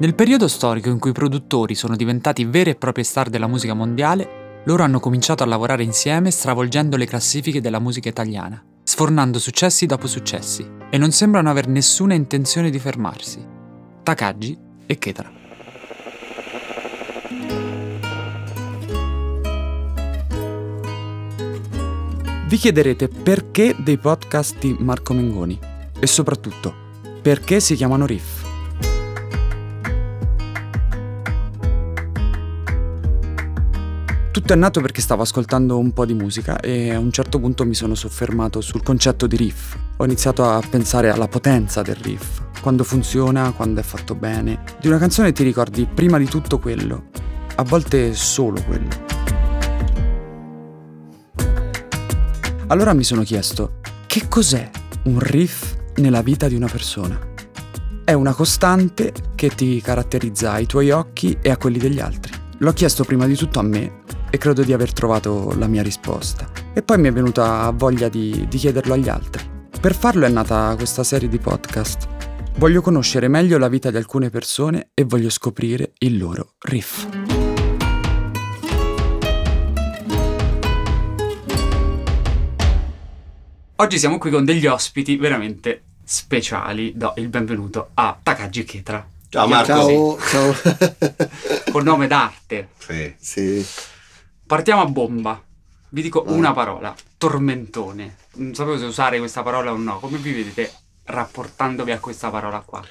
Nel 0.00 0.14
periodo 0.14 0.48
storico 0.48 0.88
in 0.88 0.98
cui 0.98 1.10
i 1.10 1.12
produttori 1.12 1.74
sono 1.74 1.94
diventati 1.94 2.46
vere 2.46 2.70
e 2.70 2.74
proprie 2.74 3.04
star 3.04 3.28
della 3.28 3.46
musica 3.46 3.74
mondiale, 3.74 4.62
loro 4.64 4.82
hanno 4.82 4.98
cominciato 4.98 5.42
a 5.42 5.46
lavorare 5.46 5.82
insieme 5.82 6.30
stravolgendo 6.30 6.96
le 6.96 7.04
classifiche 7.04 7.60
della 7.60 7.80
musica 7.80 8.08
italiana, 8.08 8.64
sfornando 8.82 9.38
successi 9.38 9.84
dopo 9.84 10.06
successi, 10.06 10.66
e 10.88 10.96
non 10.96 11.12
sembrano 11.12 11.50
aver 11.50 11.68
nessuna 11.68 12.14
intenzione 12.14 12.70
di 12.70 12.78
fermarsi. 12.78 13.46
Takagi 14.02 14.58
e 14.86 14.96
Ketra. 14.96 15.30
Vi 22.48 22.56
chiederete 22.56 23.08
perché 23.08 23.76
dei 23.78 23.98
podcast 23.98 24.58
di 24.60 24.74
Marco 24.78 25.12
Mengoni 25.12 25.58
e 26.00 26.06
soprattutto 26.06 26.88
perché 27.20 27.60
si 27.60 27.74
chiamano 27.74 28.06
Riff. 28.06 28.39
Tutto 34.32 34.52
è 34.52 34.56
nato 34.56 34.80
perché 34.80 35.00
stavo 35.00 35.22
ascoltando 35.22 35.76
un 35.76 35.92
po' 35.92 36.06
di 36.06 36.14
musica 36.14 36.60
e 36.60 36.94
a 36.94 37.00
un 37.00 37.10
certo 37.10 37.40
punto 37.40 37.66
mi 37.66 37.74
sono 37.74 37.96
soffermato 37.96 38.60
sul 38.60 38.80
concetto 38.80 39.26
di 39.26 39.34
riff. 39.34 39.76
Ho 39.96 40.04
iniziato 40.04 40.44
a 40.44 40.62
pensare 40.70 41.10
alla 41.10 41.26
potenza 41.26 41.82
del 41.82 41.96
riff, 41.96 42.40
quando 42.60 42.84
funziona, 42.84 43.50
quando 43.50 43.80
è 43.80 43.82
fatto 43.82 44.14
bene. 44.14 44.62
Di 44.80 44.86
una 44.86 44.98
canzone 44.98 45.32
ti 45.32 45.42
ricordi 45.42 45.84
prima 45.92 46.16
di 46.16 46.26
tutto 46.26 46.60
quello, 46.60 47.06
a 47.56 47.64
volte 47.64 48.14
solo 48.14 48.62
quello. 48.62 48.88
Allora 52.68 52.92
mi 52.92 53.02
sono 53.02 53.24
chiesto, 53.24 53.80
che 54.06 54.28
cos'è 54.28 54.70
un 55.06 55.18
riff 55.18 55.74
nella 55.96 56.22
vita 56.22 56.46
di 56.46 56.54
una 56.54 56.68
persona? 56.68 57.18
È 58.04 58.12
una 58.12 58.32
costante 58.32 59.12
che 59.34 59.48
ti 59.48 59.80
caratterizza 59.80 60.52
ai 60.52 60.66
tuoi 60.66 60.92
occhi 60.92 61.36
e 61.42 61.50
a 61.50 61.56
quelli 61.56 61.78
degli 61.78 61.98
altri. 61.98 62.32
L'ho 62.58 62.72
chiesto 62.72 63.02
prima 63.02 63.26
di 63.26 63.34
tutto 63.34 63.58
a 63.58 63.62
me 63.62 63.98
e 64.30 64.38
credo 64.38 64.62
di 64.62 64.72
aver 64.72 64.92
trovato 64.92 65.52
la 65.56 65.66
mia 65.66 65.82
risposta. 65.82 66.48
E 66.72 66.82
poi 66.82 66.98
mi 66.98 67.08
è 67.08 67.12
venuta 67.12 67.70
voglia 67.74 68.08
di, 68.08 68.46
di 68.48 68.56
chiederlo 68.56 68.94
agli 68.94 69.08
altri. 69.08 69.44
Per 69.80 69.94
farlo 69.94 70.24
è 70.26 70.28
nata 70.28 70.74
questa 70.76 71.02
serie 71.02 71.28
di 71.28 71.38
podcast. 71.38 72.06
Voglio 72.56 72.80
conoscere 72.80 73.28
meglio 73.28 73.58
la 73.58 73.68
vita 73.68 73.90
di 73.90 73.96
alcune 73.96 74.30
persone 74.30 74.90
e 74.94 75.04
voglio 75.04 75.30
scoprire 75.30 75.92
il 75.98 76.18
loro 76.18 76.54
riff. 76.60 77.08
Oggi 83.76 83.98
siamo 83.98 84.18
qui 84.18 84.30
con 84.30 84.44
degli 84.44 84.66
ospiti 84.66 85.16
veramente 85.16 85.84
speciali. 86.04 86.92
Do 86.94 87.14
il 87.16 87.28
benvenuto 87.28 87.90
a 87.94 88.18
Takagi 88.22 88.64
Ketra. 88.64 89.08
Ciao 89.30 89.48
Marco. 89.48 90.18
Ciao, 90.20 90.52
ciao. 90.52 91.28
Col 91.72 91.84
nome 91.84 92.06
d'arte. 92.06 92.68
Sì. 92.78 93.14
sì. 93.18 93.66
Partiamo 94.50 94.82
a 94.82 94.86
bomba. 94.86 95.40
Vi 95.90 96.02
dico 96.02 96.24
Vai. 96.24 96.36
una 96.36 96.52
parola, 96.52 96.92
tormentone. 97.16 98.16
Non 98.34 98.52
sapevo 98.52 98.78
se 98.78 98.84
usare 98.84 99.20
questa 99.20 99.44
parola 99.44 99.70
o 99.70 99.76
no. 99.76 100.00
Come 100.00 100.18
vi 100.18 100.32
vedete 100.32 100.72
rapportandovi 101.04 101.92
a 101.92 102.00
questa 102.00 102.30
parola 102.30 102.58
qua? 102.58 102.84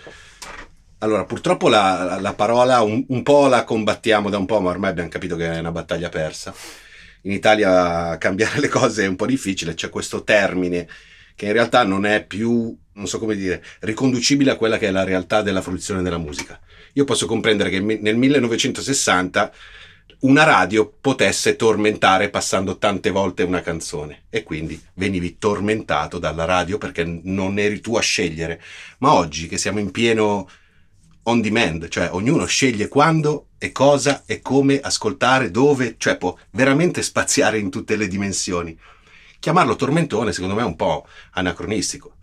Allora, 1.00 1.26
purtroppo 1.26 1.68
la, 1.68 2.06
la- 2.06 2.22
la 2.22 2.34
parola 2.34 2.82
un, 2.82 3.04
un 3.10 3.24
po' 3.24 3.48
la 3.48 3.66
combattiamo 3.66 4.30
da 4.30 4.38
un 4.38 4.46
po', 4.46 4.62
ma 4.62 4.70
ormai 4.70 4.92
abbiamo 4.92 5.10
capito 5.10 5.36
che 5.36 5.52
è 5.52 5.60
una 5.60 5.74
battaglia 5.74 6.08
persa. 6.08 6.54
In 7.24 7.34
Italia 7.34 8.18
cambiare 8.18 8.62
le 8.62 8.70
cose 8.70 9.04
è 9.04 9.08
un 9.08 9.18
po' 9.18 9.26
difficile, 9.26 9.74
c'è 9.74 9.90
questo 9.90 10.24
termine 10.24 10.88
che 11.36 11.48
in 11.48 11.52
realtà 11.52 11.84
non 11.84 12.06
è 12.06 12.24
più, 12.26 12.74
non 12.94 13.08
so 13.08 13.20
come 13.20 13.36
dire, 13.36 13.62
riconducibile 13.82 14.52
a 14.52 14.56
quella 14.56 14.78
che 14.78 14.88
è 14.88 14.92
la 14.92 15.04
realtà 15.04 15.42
della 15.42 15.62
fruizione 15.62 16.04
della 16.04 16.18
musica. 16.20 16.58
Io 16.94 17.04
posso 17.04 17.26
comprendere 17.26 17.70
che 17.70 17.82
nel 17.82 18.16
1960 18.16 19.52
una 20.22 20.44
radio 20.44 20.92
potesse 21.00 21.56
tormentare 21.56 22.30
passando 22.30 22.78
tante 22.78 23.10
volte 23.10 23.44
una 23.44 23.62
canzone 23.62 24.24
e 24.30 24.44
quindi 24.44 24.80
venivi 24.96 25.38
tormentato 25.38 26.20
dalla 26.20 26.44
radio 26.46 26.78
perché 26.78 27.04
non 27.24 27.58
eri 27.58 27.80
tu 27.80 27.96
a 27.96 28.02
scegliere. 28.02 28.62
Ma 28.98 29.14
oggi 29.14 29.48
che 29.48 29.58
siamo 29.58 29.80
in 29.80 29.92
pieno 29.92 30.50
on 31.24 31.42
demand, 31.42 31.88
cioè 31.88 32.10
ognuno 32.12 32.46
sceglie 32.46 32.88
quando 32.88 33.50
e 33.58 33.72
cosa 33.72 34.24
e 34.26 34.42
come 34.42 34.80
ascoltare, 34.80 35.52
dove, 35.52 35.96
cioè 35.98 36.18
può 36.18 36.36
veramente 36.52 37.02
spaziare 37.02 37.58
in 37.58 37.70
tutte 37.70 37.96
le 37.96 38.08
dimensioni. 38.08 38.78
Chiamarlo 39.40 39.76
tormentone 39.76 40.34
secondo 40.34 40.56
me 40.56 40.62
è 40.62 40.66
un 40.66 40.76
po' 40.76 41.08
anacronistico. 41.32 42.16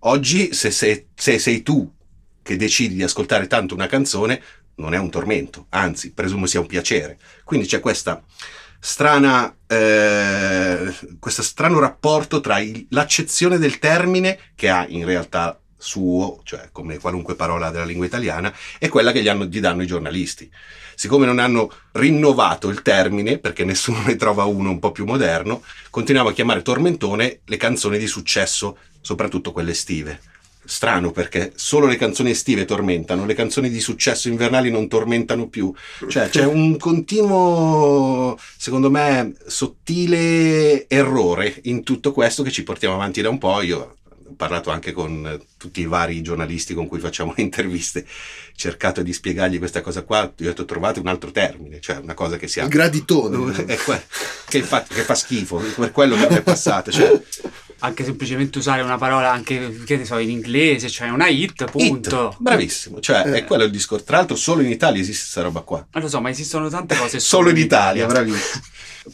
Oggi 0.00 0.52
se, 0.52 0.70
se- 0.70 1.06
se 1.14 1.38
sei 1.38 1.62
tu 1.62 1.90
che 2.42 2.56
decidi 2.56 2.96
di 2.96 3.02
ascoltare 3.04 3.46
tanto 3.46 3.74
una 3.74 3.86
canzone, 3.86 4.42
non 4.82 4.94
è 4.94 4.98
un 4.98 5.10
tormento, 5.10 5.66
anzi 5.70 6.12
presumo 6.12 6.46
sia 6.46 6.60
un 6.60 6.66
piacere. 6.66 7.18
Quindi 7.44 7.66
c'è 7.66 7.80
questa 7.80 8.22
strana, 8.78 9.54
eh, 9.66 10.92
questo 11.20 11.42
strano 11.42 11.78
rapporto 11.78 12.40
tra 12.40 12.58
il- 12.58 12.86
l'accezione 12.90 13.58
del 13.58 13.78
termine 13.78 14.38
che 14.56 14.68
ha 14.68 14.84
in 14.88 15.04
realtà 15.04 15.56
suo, 15.78 16.40
cioè 16.44 16.68
come 16.72 16.98
qualunque 16.98 17.34
parola 17.34 17.70
della 17.70 17.84
lingua 17.84 18.06
italiana, 18.06 18.52
e 18.78 18.88
quella 18.88 19.12
che 19.12 19.22
gli, 19.22 19.28
hanno- 19.28 19.46
gli 19.46 19.60
danno 19.60 19.82
i 19.82 19.86
giornalisti. 19.86 20.50
Siccome 20.94 21.26
non 21.26 21.38
hanno 21.38 21.72
rinnovato 21.92 22.68
il 22.68 22.82
termine, 22.82 23.38
perché 23.38 23.64
nessuno 23.64 24.02
ne 24.04 24.16
trova 24.16 24.44
uno 24.44 24.70
un 24.70 24.78
po' 24.78 24.92
più 24.92 25.04
moderno, 25.04 25.62
continuiamo 25.90 26.28
a 26.28 26.32
chiamare 26.32 26.62
tormentone 26.62 27.40
le 27.44 27.56
canzoni 27.56 27.98
di 27.98 28.06
successo, 28.06 28.78
soprattutto 29.00 29.52
quelle 29.52 29.72
estive. 29.72 30.20
Strano 30.64 31.10
perché 31.10 31.52
solo 31.56 31.86
le 31.86 31.96
canzoni 31.96 32.30
estive 32.30 32.64
tormentano, 32.64 33.26
le 33.26 33.34
canzoni 33.34 33.68
di 33.68 33.80
successo 33.80 34.28
invernali 34.28 34.70
non 34.70 34.88
tormentano 34.88 35.48
più. 35.48 35.72
Cioè 36.08 36.28
c'è 36.28 36.44
un 36.44 36.76
continuo, 36.76 38.38
secondo 38.56 38.90
me, 38.90 39.34
sottile 39.46 40.88
errore 40.88 41.60
in 41.64 41.82
tutto 41.82 42.12
questo 42.12 42.42
che 42.42 42.50
ci 42.50 42.62
portiamo 42.62 42.94
avanti 42.94 43.20
da 43.20 43.28
un 43.28 43.38
po'. 43.38 43.60
Io 43.62 43.96
ho 44.32 44.34
parlato 44.36 44.70
anche 44.70 44.92
con 44.92 45.40
tutti 45.56 45.80
i 45.80 45.86
vari 45.86 46.22
giornalisti 46.22 46.74
con 46.74 46.86
cui 46.88 46.98
facciamo 46.98 47.34
le 47.36 47.42
interviste, 47.42 48.06
cercato 48.54 49.02
di 49.02 49.12
spiegargli 49.12 49.58
questa 49.58 49.80
cosa 49.80 50.02
qua. 50.02 50.20
Io 50.38 50.46
ho 50.46 50.48
detto 50.50 50.64
trovate 50.64 51.00
un 51.00 51.06
altro 51.06 51.30
termine, 51.30 51.80
cioè 51.80 51.96
una 51.96 52.14
cosa 52.14 52.36
che 52.36 52.48
sia 52.48 52.64
Il 52.64 52.68
graditone. 52.68 53.64
che, 54.48 54.62
fa, 54.62 54.82
che 54.82 55.02
fa 55.02 55.14
schifo, 55.14 55.56
per 55.76 55.92
quello 55.92 56.16
che 56.16 56.28
è 56.28 56.42
passato. 56.42 56.90
Cioè, 56.90 57.20
Anche 57.84 58.04
semplicemente 58.04 58.58
usare 58.58 58.80
una 58.82 58.96
parola 58.96 59.30
anche, 59.32 59.82
che 59.84 59.96
ne 59.96 60.04
so, 60.04 60.18
in 60.18 60.30
inglese, 60.30 60.88
cioè 60.88 61.08
una 61.08 61.26
hit, 61.26 61.68
punto. 61.70 62.28
hit, 62.30 62.36
bravissimo, 62.38 63.00
cioè 63.00 63.22
è 63.22 63.36
Eh. 63.38 63.44
quello 63.44 63.64
il 63.64 63.70
discorso. 63.72 64.04
Tra 64.04 64.18
l'altro 64.18 64.36
solo 64.36 64.62
in 64.62 64.70
Italia 64.70 65.00
esiste 65.00 65.22
questa 65.22 65.42
roba 65.42 65.60
qua. 65.62 65.84
Eh, 65.92 66.00
Lo 66.00 66.08
so, 66.08 66.20
ma 66.20 66.30
esistono 66.30 66.68
tante 66.68 66.96
cose 66.96 67.18
Solo 67.20 67.50
in 67.50 67.56
Italia, 67.56 68.06
bravissimo. 68.06 68.62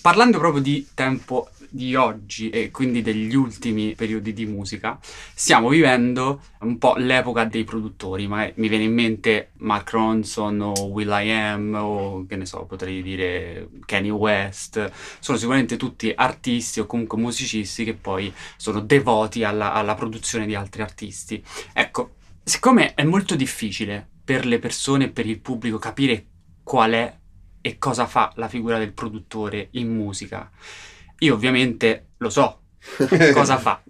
Parlando 0.02 0.38
proprio 0.38 0.60
di 0.62 0.86
tempo 0.92 1.48
di 1.68 1.94
oggi 1.94 2.50
e 2.50 2.70
quindi 2.70 3.02
degli 3.02 3.34
ultimi 3.34 3.94
periodi 3.94 4.32
di 4.32 4.46
musica, 4.46 4.98
stiamo 5.34 5.68
vivendo 5.68 6.42
un 6.60 6.78
po' 6.78 6.94
l'epoca 6.96 7.44
dei 7.44 7.64
produttori, 7.64 8.26
ma 8.26 8.50
mi 8.54 8.68
viene 8.68 8.84
in 8.84 8.94
mente 8.94 9.50
Mark 9.58 9.90
Ronson 9.90 10.60
o 10.60 10.86
Will 10.86 11.08
I 11.08 11.30
Am 11.30 11.74
o 11.74 12.26
che 12.26 12.36
ne 12.36 12.46
so, 12.46 12.64
potrei 12.64 13.02
dire 13.02 13.68
Kanye 13.84 14.10
West, 14.10 14.90
sono 15.20 15.38
sicuramente 15.38 15.76
tutti 15.76 16.12
artisti 16.14 16.80
o 16.80 16.86
comunque 16.86 17.18
musicisti 17.18 17.84
che 17.84 17.94
poi 17.94 18.32
sono 18.56 18.80
devoti 18.80 19.44
alla, 19.44 19.72
alla 19.72 19.94
produzione 19.94 20.46
di 20.46 20.54
altri 20.54 20.82
artisti. 20.82 21.42
Ecco, 21.72 22.16
siccome 22.42 22.94
è 22.94 23.02
molto 23.04 23.36
difficile 23.36 24.06
per 24.24 24.44
le 24.44 24.58
persone 24.58 25.04
e 25.04 25.08
per 25.10 25.26
il 25.26 25.40
pubblico 25.40 25.78
capire 25.78 26.26
qual 26.62 26.92
è 26.92 27.16
e 27.60 27.78
cosa 27.78 28.06
fa 28.06 28.32
la 28.36 28.48
figura 28.48 28.78
del 28.78 28.92
produttore 28.92 29.68
in 29.72 29.94
musica. 29.94 30.50
Io 31.20 31.34
ovviamente 31.34 32.06
lo 32.18 32.30
so 32.30 32.60
cosa 33.32 33.58
fa 33.58 33.82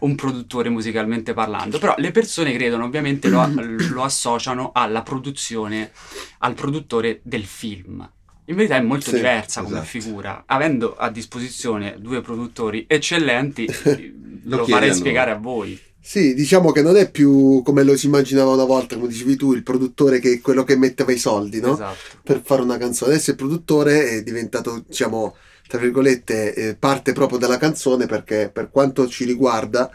un 0.00 0.14
produttore 0.14 0.68
musicalmente 0.68 1.32
parlando, 1.34 1.78
però 1.78 1.94
le 1.98 2.10
persone 2.10 2.52
credono 2.54 2.84
ovviamente 2.84 3.28
lo, 3.28 3.44
lo 3.90 4.02
associano 4.02 4.70
alla 4.72 5.02
produzione, 5.02 5.90
al 6.38 6.54
produttore 6.54 7.20
del 7.22 7.44
film. 7.44 8.08
In 8.46 8.56
verità 8.56 8.76
è 8.76 8.82
molto 8.82 9.10
Sì, 9.10 9.16
diversa 9.16 9.62
come 9.62 9.76
esatto. 9.76 9.88
figura. 9.88 10.44
Avendo 10.46 10.94
a 10.96 11.10
disposizione 11.10 11.96
due 11.98 12.20
produttori 12.20 12.84
eccellenti, 12.86 13.66
Lo 14.46 14.58
lo, 14.58 14.66
farei 14.66 14.92
spiegare 14.92 15.30
a 15.30 15.36
voi. 15.36 15.80
Sì, 15.98 16.34
diciamo 16.34 16.70
che 16.70 16.82
non 16.82 16.96
è 16.96 17.10
più 17.10 17.62
come 17.64 17.82
lo 17.82 17.96
si 17.96 18.06
immaginava 18.06 18.52
una 18.52 18.64
volta, 18.64 18.96
come 18.96 19.08
dicevi 19.08 19.36
tu, 19.36 19.54
il 19.54 19.62
produttore 19.62 20.18
che 20.18 20.32
è 20.32 20.40
quello 20.42 20.62
che 20.62 20.76
metteva 20.76 21.12
i 21.12 21.18
soldi, 21.18 21.60
no? 21.60 21.72
Esatto. 21.72 22.18
Per 22.22 22.42
fare 22.44 22.60
una 22.60 22.76
canzone. 22.76 23.12
Adesso 23.12 23.30
il 23.30 23.36
produttore 23.36 24.10
è 24.10 24.22
diventato, 24.22 24.84
diciamo, 24.86 25.34
tra 25.66 25.78
virgolette, 25.78 26.54
eh, 26.54 26.76
parte 26.76 27.12
proprio 27.12 27.38
della 27.38 27.56
canzone 27.56 28.06
perché 28.06 28.50
per 28.52 28.70
quanto 28.70 29.08
ci 29.08 29.24
riguarda 29.24 29.90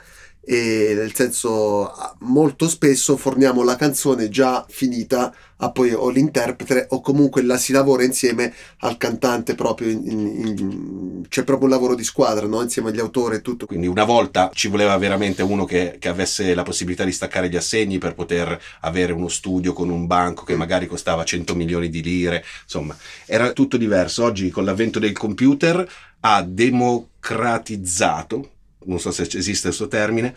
e 0.51 0.93
nel 0.95 1.13
senso 1.13 1.93
molto 2.21 2.67
spesso 2.67 3.17
forniamo 3.17 3.61
la 3.61 3.75
canzone 3.75 4.29
già 4.29 4.65
finita 4.67 5.31
a 5.57 5.71
poi 5.71 5.93
o 5.93 6.09
l'interprete 6.09 6.87
o 6.89 7.01
comunque 7.01 7.43
la 7.43 7.55
si 7.55 7.71
lavora 7.71 8.03
insieme 8.03 8.51
al 8.79 8.97
cantante 8.97 9.53
proprio 9.53 9.89
in, 9.89 10.07
in, 10.07 11.25
c'è 11.29 11.43
proprio 11.43 11.67
un 11.67 11.73
lavoro 11.75 11.93
di 11.93 12.03
squadra 12.03 12.47
no? 12.47 12.63
insieme 12.63 12.89
agli 12.89 12.99
autori 12.99 13.35
e 13.35 13.43
tutto. 13.43 13.67
Quindi 13.67 13.85
una 13.85 14.05
volta 14.05 14.49
ci 14.51 14.69
voleva 14.69 14.97
veramente 14.97 15.43
uno 15.43 15.65
che, 15.65 15.97
che, 15.99 16.09
avesse 16.09 16.55
la 16.55 16.63
possibilità 16.63 17.03
di 17.03 17.11
staccare 17.11 17.47
gli 17.47 17.55
assegni 17.55 17.99
per 17.99 18.15
poter 18.15 18.59
avere 18.79 19.13
uno 19.13 19.27
studio 19.27 19.73
con 19.73 19.89
un 19.89 20.07
banco 20.07 20.45
che 20.45 20.55
magari 20.55 20.87
costava 20.87 21.23
100 21.23 21.53
milioni 21.53 21.89
di 21.89 22.01
lire 22.01 22.43
insomma. 22.63 22.97
Era 23.27 23.51
tutto 23.51 23.77
diverso. 23.77 24.23
Oggi 24.23 24.49
con 24.49 24.65
l'avvento 24.65 24.97
del 24.97 25.11
computer 25.11 25.87
ha 26.21 26.41
democratizzato 26.41 28.53
non 28.85 28.99
so 28.99 29.11
se 29.11 29.27
esiste 29.33 29.67
questo 29.67 29.87
termine, 29.87 30.33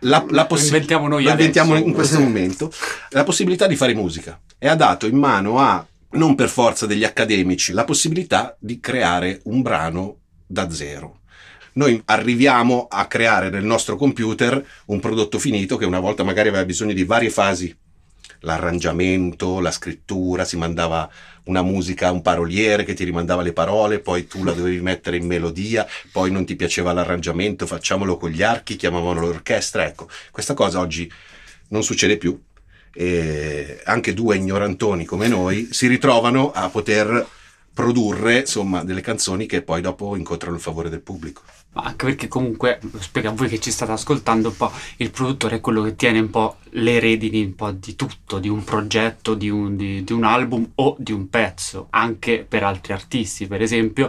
la, 0.00 0.24
la 0.30 0.46
possi- 0.46 0.70
lo 0.70 0.74
inventiamo 0.74 1.08
noi 1.08 1.24
lo 1.24 1.30
inventiamo 1.30 1.76
in 1.76 1.92
questo 1.92 2.20
momento, 2.20 2.70
la 3.10 3.24
possibilità 3.24 3.66
di 3.66 3.76
fare 3.76 3.94
musica 3.94 4.40
e 4.58 4.68
ha 4.68 4.74
dato 4.74 5.06
in 5.06 5.16
mano 5.16 5.58
a, 5.58 5.84
non 6.10 6.34
per 6.34 6.48
forza 6.48 6.86
degli 6.86 7.04
accademici, 7.04 7.72
la 7.72 7.84
possibilità 7.84 8.56
di 8.58 8.80
creare 8.80 9.40
un 9.44 9.62
brano 9.62 10.18
da 10.46 10.70
zero. 10.70 11.20
Noi 11.74 12.00
arriviamo 12.06 12.86
a 12.88 13.06
creare 13.06 13.50
nel 13.50 13.64
nostro 13.64 13.96
computer 13.96 14.64
un 14.86 14.98
prodotto 14.98 15.38
finito 15.38 15.76
che 15.76 15.84
una 15.84 16.00
volta 16.00 16.22
magari 16.22 16.48
aveva 16.48 16.64
bisogno 16.64 16.94
di 16.94 17.04
varie 17.04 17.28
fasi 17.28 17.74
l'arrangiamento, 18.40 19.60
la 19.60 19.70
scrittura, 19.70 20.44
si 20.44 20.56
mandava 20.56 21.08
una 21.44 21.62
musica 21.62 22.08
a 22.08 22.12
un 22.12 22.22
paroliere 22.22 22.84
che 22.84 22.94
ti 22.94 23.04
rimandava 23.04 23.42
le 23.42 23.52
parole, 23.52 24.00
poi 24.00 24.26
tu 24.26 24.42
la 24.44 24.52
dovevi 24.52 24.80
mettere 24.80 25.16
in 25.16 25.26
melodia, 25.26 25.86
poi 26.10 26.30
non 26.30 26.44
ti 26.44 26.56
piaceva 26.56 26.92
l'arrangiamento, 26.92 27.66
facciamolo 27.66 28.16
con 28.16 28.30
gli 28.30 28.42
archi, 28.42 28.76
chiamavano 28.76 29.20
l'orchestra, 29.20 29.86
ecco, 29.86 30.08
questa 30.30 30.54
cosa 30.54 30.80
oggi 30.80 31.10
non 31.68 31.82
succede 31.82 32.16
più. 32.16 32.40
E 32.98 33.82
anche 33.84 34.14
due 34.14 34.36
ignorantoni 34.36 35.04
come 35.04 35.28
noi 35.28 35.68
si 35.70 35.86
ritrovano 35.86 36.50
a 36.50 36.70
poter 36.70 37.26
produrre 37.74 38.38
insomma 38.38 38.84
delle 38.84 39.02
canzoni 39.02 39.44
che 39.44 39.60
poi 39.60 39.82
dopo 39.82 40.16
incontrano 40.16 40.56
il 40.56 40.62
favore 40.62 40.88
del 40.88 41.02
pubblico. 41.02 41.42
Ma 41.74 41.82
anche 41.82 42.06
perché 42.06 42.26
comunque, 42.26 42.80
spiego 43.00 43.28
a 43.28 43.32
voi 43.32 43.48
che 43.48 43.60
ci 43.60 43.70
state 43.70 43.92
ascoltando 43.92 44.48
un 44.48 44.56
po', 44.56 44.72
il 44.96 45.10
produttore 45.10 45.56
è 45.56 45.60
quello 45.60 45.82
che 45.82 45.94
tiene 45.94 46.20
un 46.20 46.30
po' 46.30 46.56
le 46.70 46.98
redini 46.98 47.42
un 47.44 47.54
po' 47.54 47.70
di 47.70 47.94
tutto, 47.94 48.38
di 48.38 48.48
un 48.48 48.64
progetto, 48.64 49.34
di 49.34 49.48
un, 49.48 49.76
di, 49.76 50.04
di 50.04 50.12
un 50.12 50.24
album 50.24 50.72
o 50.76 50.96
di 50.98 51.12
un 51.12 51.28
pezzo, 51.28 51.86
anche 51.90 52.44
per 52.48 52.62
altri 52.62 52.92
artisti. 52.92 53.46
Per 53.46 53.62
esempio, 53.62 54.08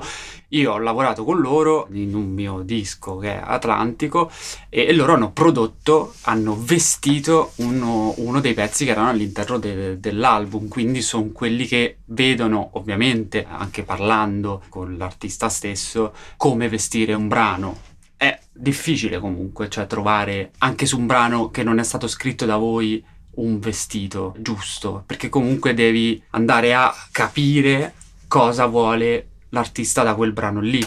io 0.49 0.73
ho 0.73 0.77
lavorato 0.77 1.23
con 1.23 1.39
loro 1.39 1.87
in 1.91 2.15
un 2.15 2.31
mio 2.31 2.61
disco 2.61 3.17
che 3.17 3.33
è 3.33 3.41
Atlantico 3.43 4.31
e, 4.69 4.87
e 4.87 4.93
loro 4.93 5.13
hanno 5.13 5.31
prodotto, 5.31 6.13
hanno 6.21 6.57
vestito 6.57 7.51
uno, 7.57 8.13
uno 8.17 8.39
dei 8.39 8.53
pezzi 8.53 8.85
che 8.85 8.91
erano 8.91 9.09
all'interno 9.09 9.57
de, 9.57 9.99
dell'album, 9.99 10.67
quindi 10.67 11.01
sono 11.01 11.31
quelli 11.31 11.65
che 11.65 11.97
vedono 12.05 12.69
ovviamente, 12.73 13.45
anche 13.47 13.83
parlando 13.83 14.63
con 14.69 14.97
l'artista 14.97 15.49
stesso, 15.49 16.13
come 16.37 16.69
vestire 16.69 17.13
un 17.13 17.27
brano 17.27 17.95
è 18.17 18.37
difficile 18.51 19.19
comunque, 19.19 19.69
cioè 19.69 19.87
trovare 19.87 20.51
anche 20.57 20.85
su 20.85 20.97
un 20.97 21.05
brano 21.05 21.49
che 21.51 21.63
non 21.63 21.79
è 21.79 21.83
stato 21.83 22.07
scritto 22.07 22.45
da 22.45 22.57
voi 22.57 23.03
un 23.35 23.59
vestito 23.59 24.35
giusto, 24.39 25.03
perché 25.05 25.29
comunque 25.29 25.75
devi 25.75 26.21
andare 26.31 26.73
a 26.73 26.93
capire 27.11 27.93
cosa 28.27 28.65
vuole 28.65 29.27
l'artista 29.49 30.03
da 30.03 30.15
quel 30.15 30.33
brano 30.33 30.59
lì. 30.59 30.83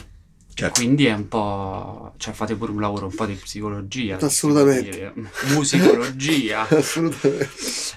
Certo. 0.53 0.81
Quindi 0.81 1.07
è 1.07 1.15
un 1.15 1.29
po'. 1.29 2.13
cioè 2.19 2.35
fate 2.35 2.55
pure 2.55 2.73
un 2.73 2.81
lavoro 2.81 3.07
un 3.07 3.15
po' 3.15 3.25
di 3.25 3.35
psicologia. 3.35 4.19
Assolutamente. 4.21 5.13
Musicologia. 5.55 6.67
Assolutamente. 6.69 7.49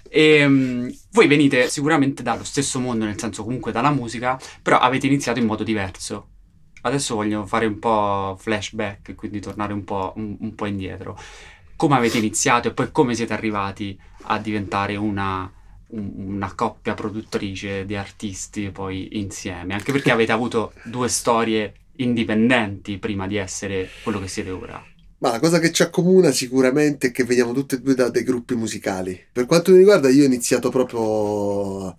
E 0.08 0.46
um, 0.46 0.96
voi 1.12 1.28
venite 1.28 1.68
sicuramente 1.68 2.24
dallo 2.24 2.44
stesso 2.44 2.80
mondo, 2.80 3.04
nel 3.04 3.20
senso 3.20 3.44
comunque 3.44 3.74
dalla 3.74 3.92
musica, 3.92 4.40
però 4.62 4.78
avete 4.78 5.08
iniziato 5.08 5.40
in 5.40 5.46
modo 5.46 5.64
diverso. 5.64 6.28
Adesso 6.86 7.16
voglio 7.16 7.46
fare 7.46 7.66
un 7.66 7.80
po' 7.80 8.36
flashback, 8.38 9.16
quindi 9.16 9.40
tornare 9.40 9.72
un 9.72 9.84
po', 9.84 10.14
un, 10.18 10.36
un 10.40 10.56
po', 10.56 10.66
indietro. 10.66 11.18
Come 11.76 11.96
avete 11.96 12.18
iniziato 12.18 12.68
e 12.68 12.74
poi 12.74 12.92
come 12.92 13.16
siete 13.16 13.34
arrivati 13.34 13.98
a 14.24 14.38
diventare 14.38 14.98
una, 14.98 15.50
un, 15.88 16.12
una 16.16 16.54
coppia 16.54 16.94
produttrice 16.94 17.86
di 17.86 17.96
artisti 17.96 18.70
poi 18.70 19.18
insieme? 19.20 19.74
Anche 19.74 19.94
perché 19.94 20.12
avete 20.12 20.34
avuto 20.34 20.74
due 20.84 21.08
storie 21.08 21.74
indipendenti 21.98 22.98
prima 22.98 23.28
di 23.28 23.38
essere 23.38 23.90
quello 24.04 24.20
che 24.20 24.28
siete 24.28 24.50
ora. 24.50 24.84
Ma 25.20 25.32
la 25.32 25.40
cosa 25.40 25.60
che 25.60 25.72
ci 25.72 25.84
accomuna 25.84 26.32
sicuramente 26.32 27.08
è 27.08 27.12
che 27.12 27.24
veniamo 27.24 27.54
tutti 27.54 27.76
e 27.76 27.80
due 27.80 27.96
da 27.96 28.10
dei 28.10 28.24
gruppi 28.24 28.56
musicali. 28.56 29.18
Per 29.32 29.46
quanto 29.46 29.72
mi 29.72 29.78
riguarda, 29.78 30.10
io 30.10 30.24
ho 30.24 30.26
iniziato 30.26 30.70
proprio 30.70 31.96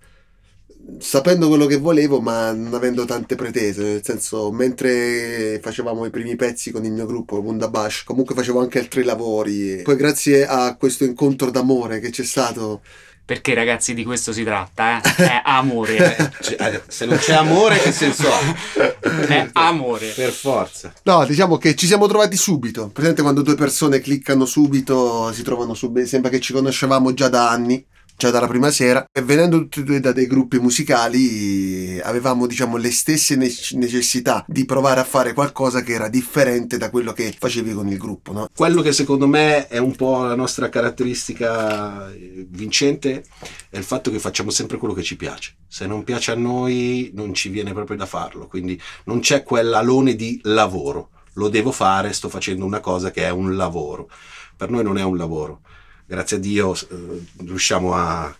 sapendo 0.99 1.47
quello 1.47 1.65
che 1.65 1.77
volevo, 1.77 2.19
ma 2.19 2.51
non 2.51 2.73
avendo 2.73 3.05
tante 3.05 3.35
pretese. 3.35 3.83
Nel 3.83 4.03
senso, 4.03 4.51
mentre 4.51 5.59
facevamo 5.61 6.05
i 6.05 6.09
primi 6.09 6.35
pezzi 6.35 6.71
con 6.71 6.85
il 6.85 6.91
mio 6.91 7.05
gruppo, 7.05 7.39
Wundabash, 7.39 8.03
comunque 8.03 8.35
facevo 8.35 8.59
anche 8.59 8.79
altri 8.79 9.03
lavori. 9.03 9.81
Poi, 9.83 9.95
grazie 9.95 10.45
a 10.45 10.75
questo 10.75 11.03
incontro 11.03 11.51
d'amore 11.51 11.99
che 11.99 12.09
c'è 12.09 12.23
stato. 12.23 12.81
Perché 13.25 13.55
ragazzi 13.55 13.95
di 13.95 14.03
questo 14.03 14.31
si 14.31 14.43
tratta, 14.43 15.01
eh? 15.01 15.15
È 15.15 15.41
amore. 15.45 16.15
cioè, 16.41 16.79
se 16.87 17.05
non 17.05 17.17
c'è 17.17 17.33
amore 17.33 17.79
che 17.79 17.91
senso 17.91 18.27
ha? 18.31 18.99
È 19.01 19.49
amore. 19.53 20.09
Per 20.09 20.31
forza. 20.31 20.93
No, 21.03 21.25
diciamo 21.25 21.57
che 21.57 21.73
ci 21.73 21.87
siamo 21.87 22.05
trovati 22.05 22.37
subito. 22.37 22.89
Presente 22.93 23.23
quando 23.23 23.41
due 23.41 23.55
persone 23.55 23.99
cliccano 23.99 24.45
subito, 24.45 25.31
si 25.33 25.41
trovano 25.41 25.73
subito. 25.73 26.05
Sembra 26.05 26.29
che 26.29 26.39
ci 26.39 26.53
conoscevamo 26.53 27.15
già 27.15 27.27
da 27.27 27.49
anni 27.49 27.83
già 28.15 28.29
dalla 28.29 28.47
prima 28.47 28.71
sera 28.71 29.05
e 29.11 29.21
venendo 29.21 29.59
tutti 29.59 29.81
e 29.81 29.83
due 29.83 29.99
da 29.99 30.11
dei 30.11 30.27
gruppi 30.27 30.59
musicali 30.59 31.99
avevamo 32.01 32.47
diciamo 32.47 32.77
le 32.77 32.91
stesse 32.91 33.35
necessità 33.35 34.43
di 34.47 34.65
provare 34.65 34.99
a 34.99 35.03
fare 35.03 35.33
qualcosa 35.33 35.81
che 35.81 35.93
era 35.93 36.07
differente 36.07 36.77
da 36.77 36.89
quello 36.89 37.13
che 37.13 37.35
facevi 37.37 37.73
con 37.73 37.87
il 37.87 37.97
gruppo 37.97 38.31
no? 38.31 38.47
quello 38.55 38.81
che 38.81 38.93
secondo 38.93 39.27
me 39.27 39.67
è 39.67 39.77
un 39.77 39.95
po' 39.95 40.23
la 40.23 40.35
nostra 40.35 40.69
caratteristica 40.69 42.11
eh, 42.11 42.45
vincente 42.49 43.23
è 43.69 43.77
il 43.77 43.83
fatto 43.83 44.11
che 44.11 44.19
facciamo 44.19 44.49
sempre 44.49 44.77
quello 44.77 44.93
che 44.93 45.03
ci 45.03 45.15
piace. 45.15 45.55
Se 45.67 45.85
non 45.85 46.03
piace 46.03 46.31
a 46.31 46.35
noi 46.35 47.11
non 47.13 47.33
ci 47.33 47.49
viene 47.49 47.73
proprio 47.73 47.97
da 47.97 48.05
farlo. 48.05 48.47
Quindi 48.47 48.79
non 49.05 49.19
c'è 49.19 49.43
quell'alone 49.43 50.15
di 50.15 50.39
lavoro. 50.43 51.09
Lo 51.33 51.49
devo 51.49 51.71
fare 51.71 52.13
sto 52.13 52.29
facendo 52.29 52.65
una 52.65 52.79
cosa 52.79 53.11
che 53.11 53.23
è 53.23 53.29
un 53.29 53.55
lavoro. 53.55 54.09
Per 54.55 54.69
noi 54.69 54.83
non 54.83 54.97
è 54.97 55.03
un 55.03 55.17
lavoro 55.17 55.61
grazie 56.05 56.37
a 56.37 56.39
Dio 56.39 56.73
eh, 56.73 57.23
riusciamo 57.45 57.93
a 57.93 58.35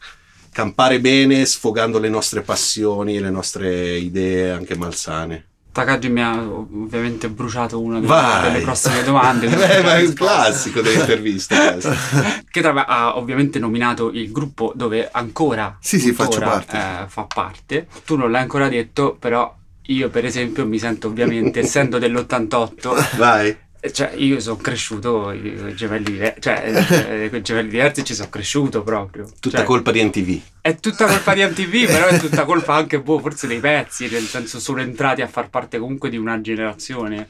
campare 0.52 1.02
bene 1.02 1.46
sfogando 1.46 2.00
le 2.00 2.08
nostre 2.08 2.42
passioni, 2.42 3.20
le 3.20 3.30
nostre 3.30 3.98
idee 3.98 4.52
anche 4.52 4.78
malsane. 4.78 5.48
Takagi 5.74 6.08
mi 6.08 6.22
ha 6.22 6.42
ovviamente 6.42 7.28
bruciato 7.28 7.82
una 7.82 8.00
delle, 8.00 8.50
delle 8.50 8.64
prossime 8.64 9.04
domande. 9.04 9.50
Beh, 9.50 9.82
ma 9.84 9.98
è 9.98 10.06
un 10.06 10.14
classico 10.14 10.80
delle 10.80 11.02
interviste. 11.02 11.78
che 12.50 12.62
tra, 12.62 12.86
ha 12.86 13.18
ovviamente 13.18 13.60
nominato 13.60 14.10
il 14.12 14.32
gruppo 14.32 14.72
dove 14.74 15.10
ancora 15.12 15.78
sì, 15.82 16.00
sì, 16.00 16.14
faccio 16.14 16.40
parte. 16.40 16.78
Eh, 16.78 17.06
fa 17.10 17.24
parte. 17.24 17.88
Tu 18.06 18.16
non 18.16 18.32
l'hai 18.32 18.44
ancora 18.44 18.70
detto, 18.70 19.18
però 19.20 19.54
io 19.88 20.10
per 20.10 20.24
esempio 20.24 20.66
mi 20.66 20.80
sento 20.80 21.08
ovviamente, 21.08 21.60
essendo 21.68 22.00
dell'88, 22.00 23.18
Vai 23.18 23.64
cioè, 23.92 24.14
io 24.16 24.40
sono 24.40 24.58
cresciuto 24.58 25.22
con 25.22 25.36
i 25.36 25.76
gemelli, 25.76 26.34
cioè, 26.40 26.86
eh, 27.10 27.30
con 27.30 27.40
i 27.40 27.42
gemelli 27.42 27.70
diversi 27.70 28.04
ci 28.04 28.14
sono 28.14 28.30
cresciuto 28.30 28.84
proprio. 28.84 29.30
Tutta 29.40 29.58
cioè, 29.58 29.66
colpa 29.66 29.92
di 29.92 30.04
NTV. 30.04 30.42
È 30.62 30.76
tutta 30.78 31.06
colpa 31.06 31.34
di 31.34 31.44
NTV, 31.44 31.86
però 31.86 32.08
è 32.08 32.20
tutta 32.20 32.46
colpa 32.46 32.74
anche, 32.76 33.02
boh, 33.02 33.20
forse 33.20 33.48
dei 33.48 33.60
pezzi, 33.60 34.10
nel 34.10 34.24
senso 34.24 34.60
sono 34.60 34.82
entrati 34.82 35.22
a 35.22 35.28
far 35.28 35.50
parte 35.50 35.78
comunque 35.78 36.10
di 36.10 36.18
una 36.18 36.40
generazione. 36.42 37.30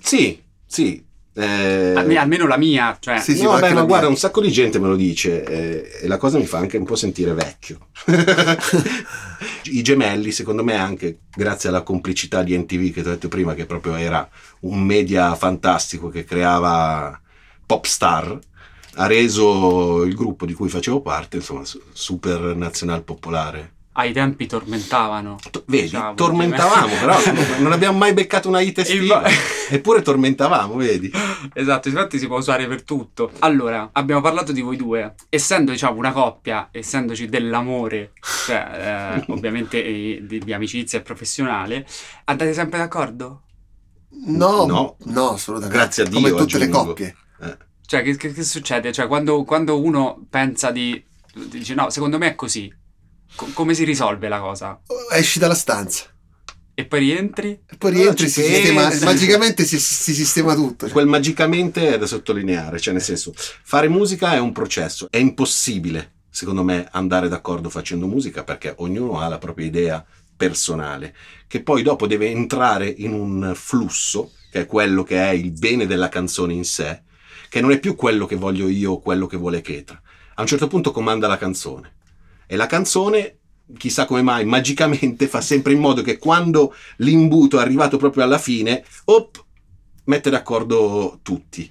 Sì, 0.00 0.40
sì. 0.66 1.04
Eh... 1.38 1.94
Almeno 2.16 2.48
la 2.48 2.56
mia, 2.56 2.96
cioè. 2.98 3.20
Sì, 3.20 3.36
sì, 3.36 3.44
no, 3.44 3.56
beh, 3.56 3.72
ma 3.72 3.84
guarda, 3.84 4.08
un 4.08 4.16
sacco 4.16 4.40
di 4.40 4.50
gente 4.50 4.80
me 4.80 4.88
lo 4.88 4.96
dice 4.96 5.44
eh, 5.44 6.00
e 6.02 6.08
la 6.08 6.16
cosa 6.16 6.36
mi 6.36 6.46
fa 6.46 6.58
anche 6.58 6.78
un 6.78 6.84
po' 6.84 6.96
sentire 6.96 7.32
vecchio. 7.32 7.86
I 9.70 9.82
gemelli, 9.82 10.32
secondo 10.32 10.64
me, 10.64 10.74
anche 10.74 11.20
grazie 11.32 11.68
alla 11.68 11.82
complicità 11.82 12.42
di 12.42 12.58
NTV 12.58 12.92
che 12.92 13.02
ti 13.02 13.08
ho 13.08 13.12
detto 13.12 13.28
prima, 13.28 13.54
che 13.54 13.66
proprio 13.66 13.94
era 13.94 14.28
un 14.60 14.82
media 14.82 15.32
fantastico 15.36 16.08
che 16.08 16.24
creava 16.24 17.20
pop 17.64 17.84
star, 17.84 18.36
ha 18.94 19.06
reso 19.06 20.02
il 20.02 20.16
gruppo 20.16 20.44
di 20.44 20.54
cui 20.54 20.68
facevo 20.68 21.00
parte, 21.02 21.36
insomma, 21.36 21.62
super 21.92 22.56
nazional 22.56 23.04
popolare 23.04 23.76
ai 23.98 24.12
tempi 24.12 24.46
tormentavano. 24.46 25.38
Vedi, 25.66 25.82
diciamo, 25.82 26.14
tormentavamo, 26.14 26.94
però 27.00 27.16
non 27.58 27.72
abbiamo 27.72 27.98
mai 27.98 28.12
beccato 28.12 28.48
una 28.48 28.60
hit 28.60 28.78
estiva. 28.78 29.22
Eppure 29.70 30.02
tormentavamo, 30.02 30.76
vedi. 30.76 31.10
Esatto, 31.52 31.88
infatti 31.88 32.18
si 32.18 32.28
può 32.28 32.38
usare 32.38 32.68
per 32.68 32.84
tutto. 32.84 33.32
Allora, 33.40 33.90
abbiamo 33.92 34.20
parlato 34.20 34.52
di 34.52 34.60
voi 34.60 34.76
due. 34.76 35.14
Essendo, 35.28 35.72
diciamo, 35.72 35.98
una 35.98 36.12
coppia, 36.12 36.68
essendoci 36.70 37.28
dell'amore, 37.28 38.12
cioè, 38.46 39.16
eh, 39.18 39.24
ovviamente 39.32 39.84
eh, 39.84 40.20
di, 40.22 40.38
di, 40.38 40.52
amicizia 40.52 41.00
professionale, 41.00 41.84
andate 42.24 42.54
sempre 42.54 42.78
d'accordo? 42.78 43.42
No, 44.26 44.64
no, 44.64 44.96
no 45.06 45.30
assolutamente. 45.30 45.76
Grazie 45.76 46.04
a 46.04 46.06
Dio. 46.06 46.20
Come 46.20 46.30
tutte 46.30 46.42
aggiungo. 46.56 46.64
le 46.64 46.70
coppie. 46.70 47.16
Eh. 47.42 47.56
Cioè, 47.84 48.02
che, 48.02 48.16
che- 48.16 48.32
che 48.32 48.44
succede? 48.44 48.92
Cioè, 48.92 49.08
quando, 49.08 49.42
quando 49.42 49.82
uno 49.82 50.24
pensa 50.30 50.70
di... 50.70 51.04
Dice, 51.50 51.74
no, 51.74 51.90
secondo 51.90 52.16
me 52.16 52.28
è 52.28 52.34
così. 52.36 52.72
Co- 53.34 53.50
come 53.52 53.74
si 53.74 53.84
risolve 53.84 54.28
la 54.28 54.40
cosa? 54.40 54.80
Esci 55.12 55.38
dalla 55.38 55.54
stanza. 55.54 56.04
E 56.74 56.84
poi 56.84 57.00
rientri? 57.00 57.60
E 57.66 57.76
poi 57.76 57.90
rientri 57.90 58.26
e 58.26 58.28
ci 58.28 58.40
si 58.40 58.42
sistema, 58.42 58.88
magicamente 59.02 59.64
si, 59.64 59.80
si 59.80 60.14
sistema 60.14 60.54
tutto. 60.54 60.86
Quel 60.88 61.08
magicamente 61.08 61.94
è 61.94 61.98
da 61.98 62.06
sottolineare, 62.06 62.78
cioè 62.78 62.92
nel 62.92 63.02
senso, 63.02 63.32
fare 63.34 63.88
musica 63.88 64.34
è 64.34 64.38
un 64.38 64.52
processo, 64.52 65.08
è 65.10 65.16
impossibile, 65.16 66.12
secondo 66.30 66.62
me, 66.62 66.86
andare 66.92 67.28
d'accordo 67.28 67.68
facendo 67.68 68.06
musica 68.06 68.44
perché 68.44 68.74
ognuno 68.78 69.18
ha 69.18 69.26
la 69.26 69.38
propria 69.38 69.66
idea 69.66 70.06
personale, 70.36 71.16
che 71.48 71.64
poi 71.64 71.82
dopo 71.82 72.06
deve 72.06 72.30
entrare 72.30 72.88
in 72.88 73.12
un 73.12 73.52
flusso, 73.56 74.34
che 74.52 74.60
è 74.60 74.66
quello 74.66 75.02
che 75.02 75.18
è 75.18 75.30
il 75.30 75.50
bene 75.50 75.84
della 75.84 76.08
canzone 76.08 76.52
in 76.52 76.64
sé, 76.64 77.02
che 77.48 77.60
non 77.60 77.72
è 77.72 77.80
più 77.80 77.96
quello 77.96 78.24
che 78.24 78.36
voglio 78.36 78.68
io 78.68 78.92
o 78.92 79.00
quello 79.00 79.26
che 79.26 79.36
vuole 79.36 79.62
Chetra. 79.62 80.00
A 80.36 80.42
un 80.42 80.46
certo 80.46 80.68
punto 80.68 80.92
comanda 80.92 81.26
la 81.26 81.38
canzone. 81.38 81.96
E 82.50 82.56
la 82.56 82.64
canzone, 82.64 83.40
chissà 83.76 84.06
come 84.06 84.22
mai, 84.22 84.46
magicamente 84.46 85.28
fa 85.28 85.42
sempre 85.42 85.74
in 85.74 85.80
modo 85.80 86.00
che 86.00 86.16
quando 86.16 86.74
l'imbuto 86.96 87.58
è 87.58 87.60
arrivato 87.60 87.98
proprio 87.98 88.24
alla 88.24 88.38
fine, 88.38 88.82
op, 89.04 89.44
mette 90.04 90.30
d'accordo 90.30 91.18
tutti. 91.22 91.70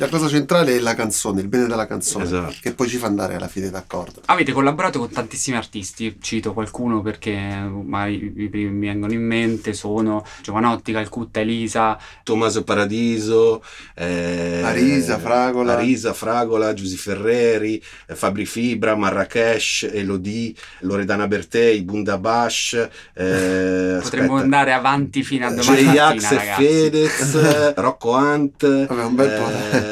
La 0.00 0.08
cosa 0.08 0.28
centrale 0.28 0.76
è 0.76 0.78
la 0.78 0.94
canzone, 0.94 1.40
il 1.40 1.48
bene 1.48 1.66
della 1.66 1.86
canzone, 1.88 2.22
Esatto. 2.22 2.54
che 2.62 2.72
poi 2.72 2.86
ci 2.88 2.98
fa 2.98 3.06
andare 3.08 3.34
alla 3.34 3.48
fine 3.48 3.68
d'accordo. 3.68 4.20
Avete 4.26 4.52
collaborato 4.52 5.00
con 5.00 5.10
tantissimi 5.10 5.56
artisti, 5.56 6.18
cito 6.20 6.52
qualcuno 6.52 7.02
perché 7.02 7.34
magari 7.34 8.32
i 8.36 8.48
primi 8.48 8.70
mi 8.70 8.86
vengono 8.86 9.12
in 9.12 9.22
mente, 9.26 9.72
sono 9.72 10.24
Giovanotti, 10.40 10.92
Calcutta, 10.92 11.40
Elisa, 11.40 11.98
Tommaso 12.22 12.62
Paradiso, 12.62 13.60
eh, 13.96 14.60
Arisa, 14.62 15.18
Fragola. 15.18 15.72
Arisa, 15.72 16.12
Fragola, 16.12 16.72
Giusy 16.74 16.94
Ferreri, 16.96 17.82
eh, 18.06 18.14
Fabri 18.14 18.46
Fibra, 18.46 18.94
Marrakesh, 18.94 19.88
Elodie, 19.92 20.54
Loredana 20.82 21.26
Bertei, 21.26 21.82
Bundabash, 21.82 22.74
eh, 23.14 23.98
potremmo 24.00 24.36
aspetta, 24.36 24.42
andare 24.42 24.72
avanti 24.74 25.24
fino 25.24 25.46
a 25.48 25.50
domani 25.50 25.82
J-Ax 25.82 26.30
e 26.30 26.34
ragazzi. 26.36 26.62
Fedez, 26.62 27.74
Rocco 27.74 28.10
Hunt, 28.12 28.86
Vabbè, 28.86 29.04
un 29.04 29.14
bel 29.16 29.30
po'. 29.30 29.48
eh, 29.76 29.86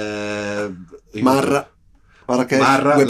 Marra, 1.22 1.70
Marrakesh, 2.26 2.58
Marra, 2.58 2.96
la-. 2.96 3.04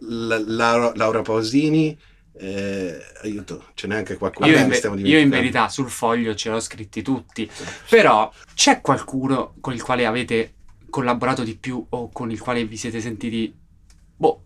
La- 0.00 0.42
Laura, 0.46 0.92
Laura 0.94 1.22
Pausini, 1.22 1.96
eh, 2.40 2.98
aiuto, 3.22 3.66
ce 3.74 3.86
n'è 3.86 3.96
anche 3.96 4.16
qualcuno 4.16 4.48
Io, 4.48 4.58
in, 4.58 4.70
io 5.06 5.18
in 5.18 5.28
verità 5.28 5.68
sul 5.68 5.88
foglio 5.90 6.34
ce 6.34 6.50
l'ho 6.50 6.60
scritti 6.60 7.02
tutti, 7.02 7.48
però 7.88 8.30
c'è 8.54 8.80
qualcuno 8.80 9.54
con 9.60 9.72
il 9.72 9.82
quale 9.82 10.06
avete 10.06 10.54
collaborato 10.90 11.42
di 11.42 11.56
più 11.56 11.84
o 11.88 12.10
con 12.10 12.30
il 12.30 12.40
quale 12.40 12.64
vi 12.64 12.76
siete 12.76 13.00
sentiti, 13.00 13.52
boh, 14.16 14.42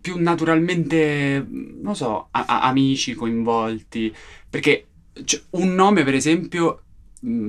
più 0.00 0.16
naturalmente, 0.18 1.44
non 1.48 1.96
so, 1.96 2.28
a- 2.30 2.44
a- 2.46 2.62
amici, 2.62 3.14
coinvolti? 3.14 4.14
Perché 4.48 4.86
cioè, 5.24 5.40
un 5.50 5.74
nome, 5.74 6.04
per 6.04 6.14
esempio, 6.14 6.82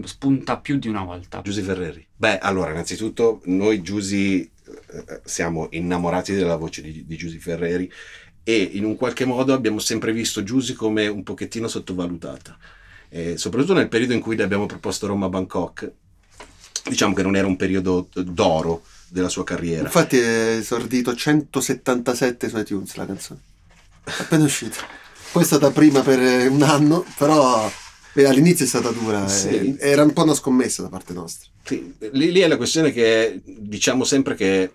spunta 0.03 0.58
più 0.58 0.77
di 0.77 0.88
una 0.88 1.03
volta. 1.03 1.42
Giusy 1.42 1.62
Ferreri. 1.62 2.06
Beh, 2.15 2.39
allora, 2.39 2.72
innanzitutto, 2.72 3.42
noi 3.46 3.82
Giusy 3.82 4.42
eh, 4.42 5.22
siamo 5.24 5.68
innamorati 5.72 6.34
della 6.34 6.56
voce 6.56 6.82
di, 6.82 7.06
di 7.06 7.15
Giusy 7.18 7.38
Ferreri 7.38 7.92
e 8.44 8.62
in 8.74 8.86
un 8.86 8.96
qualche 8.96 9.25
modo 9.25 9.53
abbiamo 9.53 9.80
sempre 9.80 10.12
visto 10.12 10.44
Giusy 10.44 10.74
come 10.74 11.08
un 11.08 11.24
pochettino 11.24 11.68
sottovalutata. 11.68 12.58
E 13.10 13.38
soprattutto 13.38 13.74
nel 13.74 13.89
periodo 13.89 14.13
in 14.13 14.20
cui 14.20 14.36
le 14.36 14.44
abbiamo 14.44 14.65
proposto 14.65 15.08
Roma 15.08 15.30
Bangkok, 15.30 15.92
diciamo 16.86 17.13
che 17.13 17.24
non 17.24 17.36
era 17.36 17.48
un 17.48 17.56
periodo 17.56 18.10
d'oro 18.12 18.84
della 19.08 19.30
sua 19.30 19.44
carriera. 19.44 19.84
Infatti 19.84 20.18
è 20.18 20.58
esordito 20.58 21.15
177 21.15 22.50
su 22.50 22.58
iTunes 22.58 22.96
la 22.96 23.06
canzone. 23.06 23.39
Appena 24.03 24.44
uscita. 24.44 24.77
Poi 25.32 25.44
è 25.44 25.46
stata 25.46 25.72
prima 25.72 26.01
per 26.01 26.20
eh, 26.20 26.48
un 26.48 26.62
anno, 26.62 27.06
però 27.18 27.72
beh, 28.13 28.27
all'inizio 28.27 28.65
è 28.65 28.67
stata 28.67 28.89
dura. 28.89 29.27
Sì. 29.27 29.75
eh, 29.75 29.89
Era 29.89 30.03
un 30.03 30.13
po' 30.13 30.24
una 30.24 30.34
scommessa 30.34 30.82
da 30.82 30.89
parte 30.89 31.13
nostra. 31.13 31.50
Sì, 31.63 31.93
lì, 32.12 32.32
lì 32.32 32.39
è 32.39 32.48
la 32.48 32.58
questione 32.58 32.91
che 32.91 33.41
diciamo 33.43 34.03
sempre 34.03 34.36
che 34.36 34.72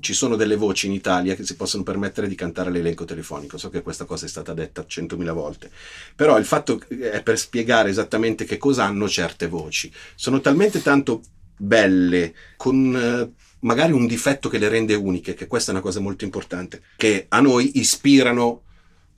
ci 0.00 0.14
sono 0.14 0.34
delle 0.34 0.56
voci 0.56 0.86
in 0.86 0.92
Italia 0.92 1.34
che 1.34 1.44
si 1.44 1.56
possono 1.56 1.82
permettere 1.82 2.26
di 2.26 2.34
cantare 2.34 2.70
l'elenco 2.70 3.04
telefonico. 3.04 3.58
So 3.58 3.68
che 3.68 3.82
questa 3.82 4.04
cosa 4.04 4.26
è 4.26 4.28
stata 4.28 4.54
detta 4.54 4.84
centomila 4.86 5.32
volte, 5.32 5.70
però 6.16 6.38
il 6.38 6.44
fatto 6.44 6.82
è 6.88 7.22
per 7.22 7.38
spiegare 7.38 7.90
esattamente 7.90 8.44
che 8.44 8.58
cosa 8.58 8.84
hanno 8.84 9.08
certe 9.08 9.46
voci. 9.46 9.92
Sono 10.14 10.40
talmente 10.40 10.82
tanto 10.82 11.22
belle, 11.56 12.34
con 12.56 12.96
eh, 12.96 13.30
magari 13.60 13.92
un 13.92 14.06
difetto 14.06 14.48
che 14.48 14.58
le 14.58 14.68
rende 14.68 14.94
uniche, 14.94 15.34
che 15.34 15.46
questa 15.46 15.70
è 15.70 15.74
una 15.74 15.82
cosa 15.82 16.00
molto 16.00 16.24
importante, 16.24 16.82
che 16.96 17.26
a 17.28 17.40
noi 17.40 17.78
ispirano 17.78 18.62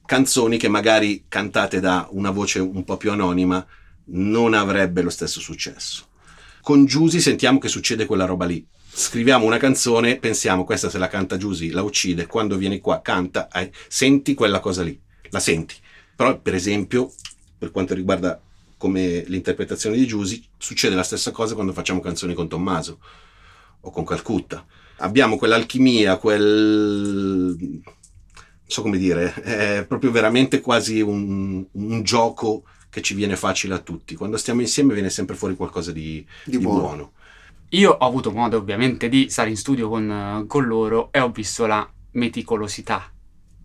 canzoni 0.04 0.56
che 0.58 0.68
magari 0.68 1.24
cantate 1.28 1.80
da 1.80 2.08
una 2.10 2.30
voce 2.30 2.58
un 2.58 2.84
po' 2.84 2.96
più 2.96 3.10
anonima 3.10 3.64
non 4.06 4.54
avrebbe 4.54 5.02
lo 5.02 5.10
stesso 5.10 5.40
successo 5.40 6.10
con 6.62 6.84
Giusy 6.84 7.20
sentiamo 7.20 7.58
che 7.58 7.68
succede 7.68 8.06
quella 8.06 8.24
roba 8.24 8.46
lì. 8.46 8.64
Scriviamo 8.94 9.44
una 9.44 9.56
canzone, 9.56 10.18
pensiamo 10.18 10.64
questa 10.64 10.88
se 10.88 10.98
la 10.98 11.08
canta 11.08 11.36
Giusy 11.36 11.70
la 11.70 11.82
uccide, 11.82 12.26
quando 12.26 12.56
vieni 12.56 12.78
qua 12.78 13.02
canta, 13.02 13.48
eh, 13.48 13.72
senti 13.88 14.34
quella 14.34 14.60
cosa 14.60 14.82
lì, 14.82 14.98
la 15.30 15.40
senti. 15.40 15.74
Però 16.14 16.38
per 16.38 16.54
esempio, 16.54 17.12
per 17.58 17.72
quanto 17.72 17.94
riguarda 17.94 18.40
come 18.76 19.24
l'interpretazione 19.26 19.96
di 19.96 20.06
Giusy, 20.06 20.42
succede 20.56 20.94
la 20.94 21.02
stessa 21.02 21.32
cosa 21.32 21.54
quando 21.54 21.72
facciamo 21.72 22.00
canzoni 22.00 22.34
con 22.34 22.48
Tommaso 22.48 23.00
o 23.80 23.90
con 23.90 24.04
Calcutta. 24.04 24.64
Abbiamo 24.98 25.36
quell'alchimia, 25.36 26.16
quel... 26.16 27.80
non 28.72 28.80
so 28.80 28.82
come 28.82 28.96
dire, 28.96 29.34
è 29.34 29.84
proprio 29.86 30.10
veramente 30.10 30.60
quasi 30.62 31.02
un, 31.02 31.64
un 31.70 32.02
gioco 32.02 32.64
che 32.88 33.02
ci 33.02 33.14
viene 33.14 33.36
facile 33.36 33.74
a 33.74 33.78
tutti. 33.78 34.14
Quando 34.14 34.38
stiamo 34.38 34.62
insieme 34.62 34.94
viene 34.94 35.10
sempre 35.10 35.36
fuori 35.36 35.54
qualcosa 35.56 35.92
di, 35.92 36.24
Di 36.44 36.56
di 36.56 36.58
buono. 36.58 36.80
buono. 36.80 37.12
Io 37.70 37.90
ho 37.90 38.06
avuto 38.06 38.32
modo 38.32 38.56
ovviamente 38.56 39.08
di 39.08 39.28
stare 39.28 39.50
in 39.50 39.56
studio 39.56 39.88
con, 39.88 40.44
con 40.46 40.64
loro 40.64 41.10
e 41.12 41.20
ho 41.20 41.30
visto 41.30 41.66
la 41.66 41.90
meticolosità, 42.12 43.10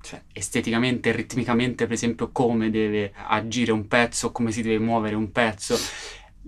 cioè 0.02 0.22
esteticamente 0.32 1.12
ritmicamente, 1.12 1.86
per 1.86 1.94
esempio, 1.94 2.32
come 2.32 2.70
deve 2.70 3.14
agire 3.28 3.72
un 3.72 3.88
pezzo, 3.88 4.32
come 4.32 4.52
si 4.52 4.62
deve 4.62 4.80
muovere 4.80 5.16
un 5.16 5.32
pezzo. 5.32 5.78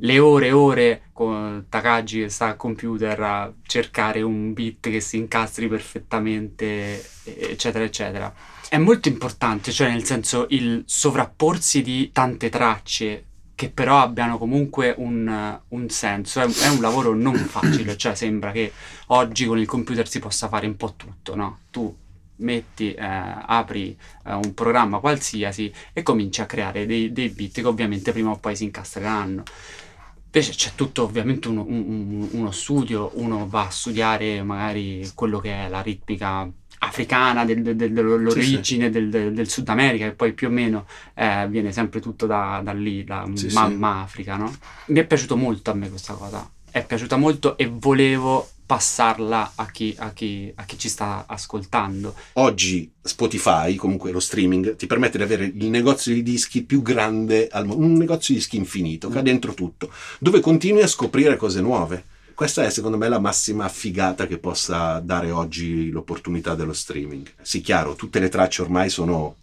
Le 0.01 0.17
ore 0.19 0.47
e 0.47 0.51
ore 0.53 1.01
con 1.11 1.65
Takagi 1.67 2.21
che 2.21 2.29
sta 2.29 2.47
al 2.47 2.55
computer 2.55 3.19
a 3.21 3.53
cercare 3.63 4.21
un 4.21 4.53
beat 4.53 4.89
che 4.89 5.01
si 5.01 5.17
incastri 5.17 5.67
perfettamente, 5.67 7.03
eccetera, 7.23 7.83
eccetera. 7.83 8.33
È 8.69 8.77
molto 8.77 9.09
importante, 9.09 9.71
cioè 9.71 9.89
nel 9.89 10.05
senso 10.05 10.45
il 10.49 10.83
sovrapporsi 10.85 11.81
di 11.81 12.11
tante 12.13 12.49
tracce 12.49 13.25
che 13.55 13.69
però 13.69 13.99
abbiano 13.99 14.37
comunque 14.37 14.93
un, 14.97 15.59
un 15.67 15.89
senso. 15.89 16.39
È, 16.39 16.45
un- 16.45 16.53
è 16.61 16.69
un 16.69 16.79
lavoro 16.79 17.13
non 17.13 17.35
facile, 17.43 17.97
cioè 17.97 18.15
sembra 18.15 18.51
che 18.51 18.71
oggi 19.07 19.45
con 19.45 19.59
il 19.59 19.65
computer 19.67 20.07
si 20.07 20.19
possa 20.19 20.47
fare 20.47 20.65
un 20.65 20.77
po' 20.77 20.93
tutto, 20.95 21.35
no? 21.35 21.59
Tu 21.71 21.93
metti, 22.37 22.93
eh, 22.93 23.03
apri 23.03 23.97
eh, 24.25 24.33
un 24.33 24.53
programma 24.53 24.99
qualsiasi 24.99 25.69
e 25.91 26.03
cominci 26.03 26.39
a 26.39 26.45
creare 26.45 26.85
dei, 26.85 27.11
dei 27.11 27.27
beat 27.27 27.55
che 27.55 27.67
ovviamente 27.67 28.13
prima 28.13 28.29
o 28.29 28.37
poi 28.37 28.55
si 28.55 28.63
incastreranno. 28.63 29.43
Invece 30.31 30.51
c'è 30.53 30.71
tutto 30.75 31.03
ovviamente 31.03 31.47
uno, 31.47 31.65
un- 31.67 31.85
un- 31.87 32.29
uno 32.33 32.51
studio, 32.51 33.11
uno 33.15 33.47
va 33.47 33.65
a 33.65 33.69
studiare 33.71 34.43
magari 34.43 35.09
quello 35.15 35.39
che 35.39 35.65
è 35.65 35.69
la 35.69 35.81
ritmica 35.81 36.47
africana, 36.81 37.45
del- 37.45 37.63
del- 37.63 37.75
del- 37.75 37.91
dell'origine 37.91 38.89
Del, 38.91 39.09
del- 39.09 39.33
del 39.33 39.49
Sud 39.49 39.67
America, 39.69 40.05
e 40.05 40.11
poi 40.11 40.33
più 40.33 40.47
o 40.47 40.51
meno 40.51 40.85
eh, 41.15 41.47
viene 41.49 41.71
sempre 41.71 41.99
tutto 41.99 42.27
da, 42.27 42.61
da 42.63 42.73
lì, 42.73 43.03
da 43.03 43.27
Sì, 43.33 43.49
sì. 43.49 43.55
mamma 43.55 44.01
Africa, 44.01 44.35
no? 44.35 44.53
Mi 44.87 44.99
è 44.99 45.05
piaciuto 45.05 45.35
molto 45.35 45.71
a 45.71 45.73
me 45.73 45.89
questa 45.89 46.13
cosa, 46.13 46.47
è 46.69 46.85
piaciuta 46.85 47.17
molto 47.17 47.57
e 47.57 47.65
volevo 47.67 48.47
passarla 48.69 49.53
a 49.55 49.65
chi, 49.71 49.95
a 49.97 50.13
chi- 50.13 50.51
a 50.53 50.63
chi 50.63 50.77
ci 50.77 50.89
sta 50.89 51.25
ascoltando. 51.27 52.13
Oggi 52.33 52.91
Spotify, 53.01 53.73
comunque 53.73 54.11
lo 54.11 54.19
streaming, 54.19 54.75
ti 54.75 54.85
permette 54.85 55.17
di 55.17 55.23
avere 55.23 55.45
il 55.45 55.69
negozio 55.71 56.13
di 56.13 56.21
dischi 56.21 56.61
più 56.61 56.83
grande 56.83 57.47
al 57.47 57.65
mondo, 57.65 57.83
un 57.83 57.93
negozio 57.93 58.35
di 58.35 58.39
dischi 58.39 58.57
infinito, 58.57 59.09
che 59.09 59.17
ha 59.17 59.23
dentro 59.23 59.55
tutto, 59.55 59.91
dove 60.19 60.39
continui 60.39 60.83
a 60.83 60.87
scoprire 60.87 61.35
cose 61.35 61.61
nuove. 61.61 62.03
Questa 62.35 62.63
è 62.63 62.69
secondo 62.69 62.95
me 62.95 63.09
la 63.09 63.17
massima 63.17 63.67
figata 63.69 64.27
che 64.27 64.37
possa 64.37 64.99
dare 64.99 65.31
oggi 65.31 65.89
l'opportunità 65.89 66.53
dello 66.53 66.73
streaming. 66.73 67.27
Sì, 67.41 67.61
chiaro, 67.61 67.95
tutte 67.95 68.19
le 68.19 68.29
tracce 68.29 68.61
ormai 68.61 68.91
sono... 68.91 69.35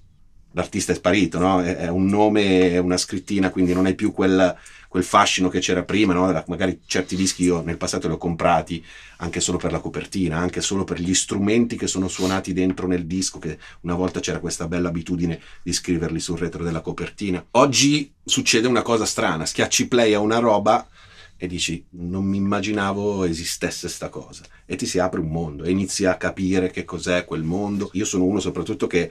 L'artista 0.53 0.93
è 0.93 0.95
sparito, 0.95 1.41
no? 1.41 1.63
È 1.63 1.89
un 1.89 2.07
nome, 2.07 2.71
è 2.71 2.79
una 2.79 2.97
scrittina, 2.97 3.51
quindi 3.51 3.75
non 3.75 3.87
è 3.87 3.95
più 3.95 4.13
quel, 4.13 4.57
quel 4.97 5.05
fascino 5.05 5.51
che 5.51 5.59
c'era 5.59 5.85
prima, 5.85 6.15
no? 6.15 6.43
Magari 6.47 6.81
certi 6.87 7.17
dischi 7.17 7.43
io 7.43 7.61
nel 7.61 7.77
passato 7.77 8.09
li 8.09 8.15
ho 8.15 8.17
comprati 8.17 8.83
anche 9.19 9.41
solo 9.41 9.59
per 9.59 9.71
la 9.71 9.79
copertina, 9.79 10.39
anche 10.39 10.63
solo 10.63 10.85
per 10.85 10.99
gli 10.99 11.13
strumenti 11.13 11.77
che 11.77 11.87
sono 11.87 12.09
suonati 12.09 12.55
dentro 12.55 12.87
nel 12.87 13.05
disco, 13.05 13.39
che 13.39 13.59
una 13.83 13.95
volta 13.95 14.21
c'era 14.21 14.39
questa 14.39 14.67
bella 14.67 14.89
abitudine 14.89 15.39
di 15.63 15.75
scriverli 15.75 16.19
sul 16.19 16.39
retro 16.39 16.65
della 16.65 16.81
copertina. 16.81 17.45
Oggi 17.53 18.11
succede 18.25 18.69
una 18.69 18.81
cosa 18.81 19.05
strana, 19.05 19.45
schiacci 19.45 19.87
play 19.87 20.15
a 20.15 20.21
una 20.21 20.39
roba 20.39 20.89
e 21.37 21.47
dici 21.47 21.85
non 21.91 22.25
mi 22.25 22.39
immaginavo 22.39 23.25
esistesse 23.25 23.91
sta 23.91 24.09
cosa 24.09 24.45
e 24.65 24.77
ti 24.77 24.87
si 24.87 24.99
apre 24.99 25.21
un 25.21 25.29
mondo 25.29 25.65
e 25.65 25.71
inizi 25.71 26.07
a 26.07 26.17
capire 26.17 26.71
che 26.71 26.87
cos'è 26.87 27.27
quel 27.27 27.43
mondo. 27.43 27.91
Io 27.93 28.07
sono 28.07 28.25
uno 28.25 28.41
soprattutto 28.41 28.87
che 28.87 29.11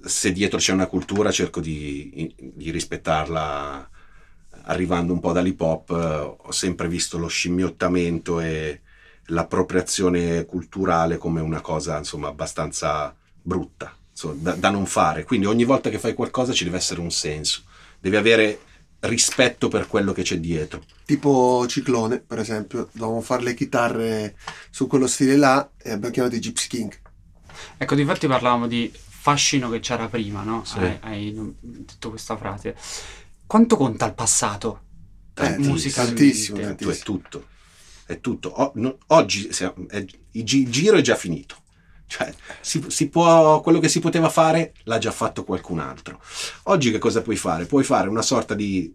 se 0.00 0.32
dietro 0.32 0.56
c'è 0.56 0.72
una 0.72 0.86
cultura 0.86 1.30
cerco 1.30 1.60
di, 1.60 2.34
di 2.38 2.70
rispettarla 2.70 3.90
arrivando 4.64 5.12
un 5.12 5.20
po' 5.20 5.32
dall'hip 5.32 5.60
hop, 5.60 5.90
ho 5.90 6.52
sempre 6.52 6.88
visto 6.88 7.18
lo 7.18 7.28
scimmiottamento 7.28 8.40
e 8.40 8.80
l'appropriazione 9.26 10.44
culturale 10.44 11.16
come 11.16 11.40
una 11.40 11.60
cosa 11.60 11.96
insomma 11.96 12.28
abbastanza 12.28 13.14
brutta 13.40 13.94
insomma, 14.10 14.34
da, 14.38 14.52
da 14.52 14.70
non 14.70 14.86
fare. 14.86 15.24
Quindi 15.24 15.46
ogni 15.46 15.64
volta 15.64 15.90
che 15.90 15.98
fai 15.98 16.14
qualcosa 16.14 16.52
ci 16.52 16.64
deve 16.64 16.76
essere 16.76 17.00
un 17.00 17.10
senso, 17.10 17.62
devi 18.00 18.16
avere 18.16 18.60
rispetto 19.00 19.68
per 19.68 19.86
quello 19.86 20.12
che 20.12 20.22
c'è 20.22 20.38
dietro. 20.38 20.84
Tipo 21.04 21.66
Ciclone, 21.66 22.18
per 22.20 22.38
esempio, 22.38 22.88
dovevamo 22.92 23.20
fare 23.20 23.42
le 23.42 23.54
chitarre 23.54 24.36
su 24.70 24.86
quello 24.86 25.06
stile 25.06 25.36
là 25.36 25.70
e 25.76 25.90
abbiamo 25.90 26.12
chiamato 26.12 26.36
i 26.36 26.40
Gypsy 26.40 26.68
King. 26.68 27.00
Ecco, 27.76 27.94
difatti 27.94 28.26
parlavamo 28.26 28.66
di 28.66 28.92
fascino 28.94 29.70
che 29.70 29.80
c'era 29.80 30.08
prima, 30.08 30.42
no? 30.42 30.64
Sì. 30.64 30.78
Hai, 30.78 30.98
hai 31.00 31.54
detto 31.60 32.10
questa 32.10 32.36
frase. 32.36 32.76
Quanto 33.52 33.76
conta 33.76 34.06
il 34.06 34.14
passato? 34.14 34.80
Eh, 35.34 35.58
musicalmente? 35.58 36.22
tantissimo, 36.22 36.56
Tu 36.56 36.62
è 36.62 36.66
tantissimo. 36.68 37.02
tutto, 37.04 37.46
è 38.06 38.18
tutto. 38.18 38.48
O- 38.48 38.72
no- 38.76 38.96
oggi 39.08 39.46
è- 39.48 40.06
il 40.30 40.42
gi- 40.42 40.70
giro 40.70 40.96
è 40.96 41.02
già 41.02 41.16
finito. 41.16 41.56
Cioè, 42.06 42.32
si, 42.62 42.82
si 42.88 43.10
può, 43.10 43.60
quello 43.60 43.78
che 43.78 43.88
si 43.88 44.00
poteva 44.00 44.30
fare 44.30 44.72
l'ha 44.84 44.96
già 44.96 45.10
fatto 45.10 45.44
qualcun 45.44 45.80
altro. 45.80 46.22
Oggi 46.64 46.90
che 46.90 46.96
cosa 46.96 47.20
puoi 47.20 47.36
fare? 47.36 47.66
Puoi 47.66 47.84
fare 47.84 48.08
una 48.08 48.22
sorta 48.22 48.54
di 48.54 48.90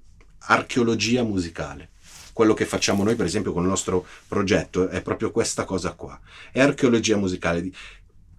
archeologia 0.48 1.22
musicale. 1.22 1.92
Quello 2.34 2.56
che 2.56 2.66
facciamo 2.66 3.04
noi, 3.04 3.14
per 3.16 3.28
esempio, 3.28 3.54
con 3.54 3.62
il 3.62 3.70
nostro 3.70 4.08
progetto 4.28 4.88
è 4.90 5.04
proprio 5.04 5.30
questa 5.30 5.66
cosa 5.66 5.94
qua. 5.94 6.20
È 6.52 6.60
archeologia 6.62 7.16
musicale. 7.16 7.70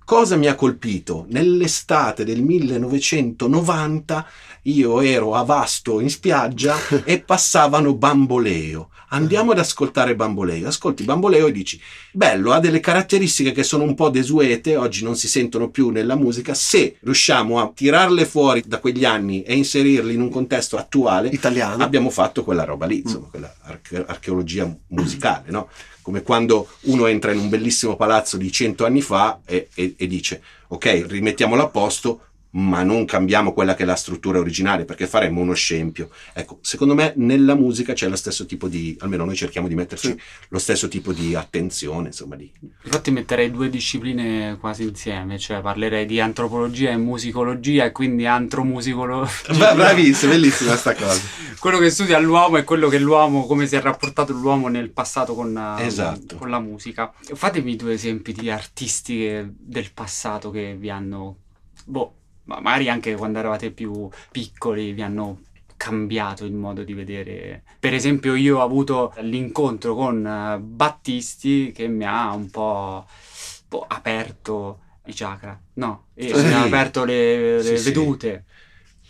Cosa 0.08 0.36
mi 0.36 0.46
ha 0.46 0.54
colpito? 0.54 1.26
Nell'estate 1.28 2.24
del 2.24 2.42
1990 2.42 4.26
io 4.62 5.02
ero 5.02 5.34
a 5.34 5.42
Vasto 5.42 6.00
in 6.00 6.08
spiaggia 6.08 6.78
e 7.04 7.20
passavano 7.20 7.94
Bamboleo. 7.94 8.88
Andiamo 9.10 9.50
ad 9.52 9.58
ascoltare 9.58 10.16
Bamboleo. 10.16 10.66
Ascolti 10.66 11.04
Bamboleo 11.04 11.48
e 11.48 11.52
dici, 11.52 11.78
bello, 12.10 12.52
ha 12.52 12.58
delle 12.58 12.80
caratteristiche 12.80 13.52
che 13.52 13.62
sono 13.62 13.82
un 13.82 13.94
po' 13.94 14.08
desuete, 14.08 14.76
oggi 14.76 15.04
non 15.04 15.14
si 15.14 15.28
sentono 15.28 15.68
più 15.68 15.90
nella 15.90 16.16
musica. 16.16 16.54
Se 16.54 16.96
riusciamo 17.02 17.60
a 17.60 17.70
tirarle 17.74 18.24
fuori 18.24 18.62
da 18.64 18.78
quegli 18.78 19.04
anni 19.04 19.42
e 19.42 19.54
inserirle 19.54 20.14
in 20.14 20.22
un 20.22 20.30
contesto 20.30 20.78
attuale, 20.78 21.28
Italiano. 21.28 21.84
abbiamo 21.84 22.08
fatto 22.08 22.44
quella 22.44 22.64
roba 22.64 22.86
lì, 22.86 23.00
insomma, 23.00 23.26
quella 23.26 23.54
arche- 23.60 24.06
archeologia 24.06 24.74
musicale, 24.86 25.50
no? 25.50 25.68
Come 26.08 26.22
quando 26.22 26.68
uno 26.84 27.06
entra 27.06 27.32
in 27.32 27.38
un 27.38 27.50
bellissimo 27.50 27.94
palazzo 27.94 28.38
di 28.38 28.50
cento 28.50 28.86
anni 28.86 29.02
fa 29.02 29.40
e, 29.44 29.68
e- 29.74 29.94
e 29.98 30.06
dice, 30.06 30.40
ok, 30.68 31.04
rimettiamolo 31.06 31.62
a 31.62 31.68
posto, 31.68 32.27
ma 32.50 32.82
non 32.82 33.04
cambiamo 33.04 33.52
quella 33.52 33.74
che 33.74 33.82
è 33.82 33.86
la 33.86 33.94
struttura 33.94 34.38
originale, 34.38 34.84
perché 34.84 35.06
faremmo 35.06 35.40
uno 35.40 35.52
scempio. 35.54 36.10
Ecco, 36.32 36.58
secondo 36.62 36.94
me 36.94 37.12
nella 37.16 37.54
musica 37.54 37.92
c'è 37.92 38.08
lo 38.08 38.16
stesso 38.16 38.46
tipo 38.46 38.68
di, 38.68 38.96
almeno 39.00 39.24
noi 39.24 39.36
cerchiamo 39.36 39.68
di 39.68 39.74
metterci 39.74 40.08
Sì. 40.08 40.20
lo 40.48 40.58
stesso 40.58 40.88
tipo 40.88 41.12
di 41.12 41.34
attenzione, 41.34 42.08
insomma, 42.08 42.36
di... 42.36 42.50
Infatti 42.84 43.10
metterei 43.10 43.50
due 43.50 43.68
discipline 43.68 44.56
quasi 44.58 44.84
insieme, 44.84 45.38
cioè 45.38 45.60
parlerei 45.60 46.06
di 46.06 46.20
antropologia 46.20 46.90
e 46.90 46.96
musicologia 46.96 47.84
e 47.84 47.92
quindi 47.92 48.26
antromusicologia. 48.26 49.52
Bravissima, 49.74 50.32
bellissima 50.32 50.76
sta 50.76 50.94
cosa. 50.94 51.20
quello 51.58 51.78
che 51.78 51.90
studia 51.90 52.18
l'uomo 52.18 52.56
e 52.56 52.64
quello 52.64 52.88
che 52.88 52.98
l'uomo, 52.98 53.46
come 53.46 53.66
si 53.66 53.76
è 53.76 53.80
rapportato 53.80 54.32
l'uomo 54.32 54.68
nel 54.68 54.90
passato 54.90 55.34
con, 55.34 55.76
Esatto. 55.80 56.36
con 56.36 56.48
la 56.50 56.60
musica. 56.60 57.12
Fatemi 57.20 57.76
due 57.76 57.92
esempi 57.94 58.32
di 58.32 58.50
artisti 58.50 59.28
del 59.58 59.92
passato 59.92 60.50
che 60.50 60.74
vi 60.78 60.90
hanno, 60.90 61.36
boh, 61.84 62.14
magari 62.56 62.88
anche 62.88 63.14
quando 63.14 63.38
eravate 63.38 63.70
più 63.70 64.08
piccoli 64.30 64.92
vi 64.92 65.02
hanno 65.02 65.42
cambiato 65.76 66.44
il 66.44 66.52
modo 66.54 66.82
di 66.82 66.92
vedere. 66.94 67.62
Per 67.78 67.94
esempio 67.94 68.34
io 68.34 68.58
ho 68.58 68.62
avuto 68.62 69.12
l'incontro 69.20 69.94
con 69.94 70.26
eh, 70.26 70.58
Battisti 70.58 71.72
che 71.72 71.86
mi 71.88 72.04
ha 72.04 72.32
un 72.34 72.50
po' 72.50 73.06
boh, 73.68 73.84
aperto 73.86 74.80
i 75.06 75.12
chakra, 75.14 75.58
no, 75.74 76.08
e 76.14 76.34
Sì. 76.34 76.46
mi 76.46 76.52
ha 76.52 76.62
aperto 76.62 77.04
le, 77.04 77.62
le 77.62 77.62
Sì, 77.62 77.76
sì. 77.76 77.82
vedute. 77.82 78.44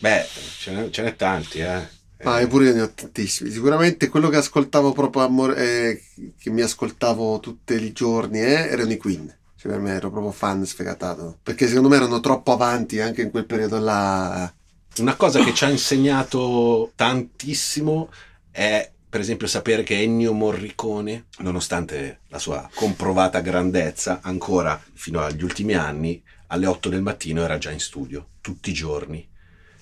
Beh, 0.01 0.25
ce 0.61 0.73
n'è, 0.73 0.91
ce 0.91 1.03
n'è 1.03 1.17
tanti, 1.17 1.59
eh. 1.61 1.97
Ma 2.23 2.41
Eh, 2.41 2.47
pure 2.49 2.67
io 2.67 2.75
ne 2.75 2.83
ho 2.83 2.93
tantissimi. 2.93 3.51
Sicuramente 3.51 4.09
quello 4.09 4.29
che 4.29 4.37
ascoltavo 4.37 4.93
proprio 4.93 5.23
amor- 5.25 5.57
eh, 5.59 6.01
che 6.39 6.51
mi 6.51 6.63
ascoltavo 6.63 7.39
tutti 7.41 7.75
i 7.75 7.93
giorni 7.93 8.41
eh, 8.41 8.69
erano 8.71 8.93
i 8.93 8.97
Queen. 8.97 9.38
Cioè, 9.61 9.73
per 9.73 9.81
me 9.81 9.91
ero 9.91 10.11
proprio 10.11 10.31
fan 10.31 10.65
sfegatato. 10.65 11.39
Perché 11.43 11.67
secondo 11.67 11.89
me 11.89 11.97
erano 11.97 12.21
troppo 12.21 12.53
avanti 12.53 13.01
anche 13.01 13.23
in 13.23 13.31
quel 13.31 13.45
periodo 13.45 13.81
là. 13.81 14.53
Una 14.99 15.17
cosa 15.17 15.43
che 15.43 15.53
ci 15.53 15.65
ha 15.65 15.69
insegnato 15.69 16.93
tantissimo 16.95 18.09
è, 18.53 18.89
per 19.09 19.19
esempio, 19.19 19.49
sapere 19.49 19.83
che 19.83 20.01
Ennio 20.01 20.33
Morricone, 20.33 21.27
nonostante 21.39 22.21
la 22.29 22.39
sua 22.39 22.71
comprovata 22.73 23.41
grandezza, 23.41 24.21
ancora 24.23 24.81
fino 24.93 25.21
agli 25.21 25.43
ultimi 25.43 25.75
anni, 25.75 26.23
alle 26.49 26.67
8 26.67 26.89
del 26.89 27.03
mattino 27.03 27.43
era 27.43 27.59
già 27.59 27.73
in 27.73 27.81
studio, 27.81 28.29
tutti 28.41 28.71
i 28.71 28.75
giorni. 28.75 29.29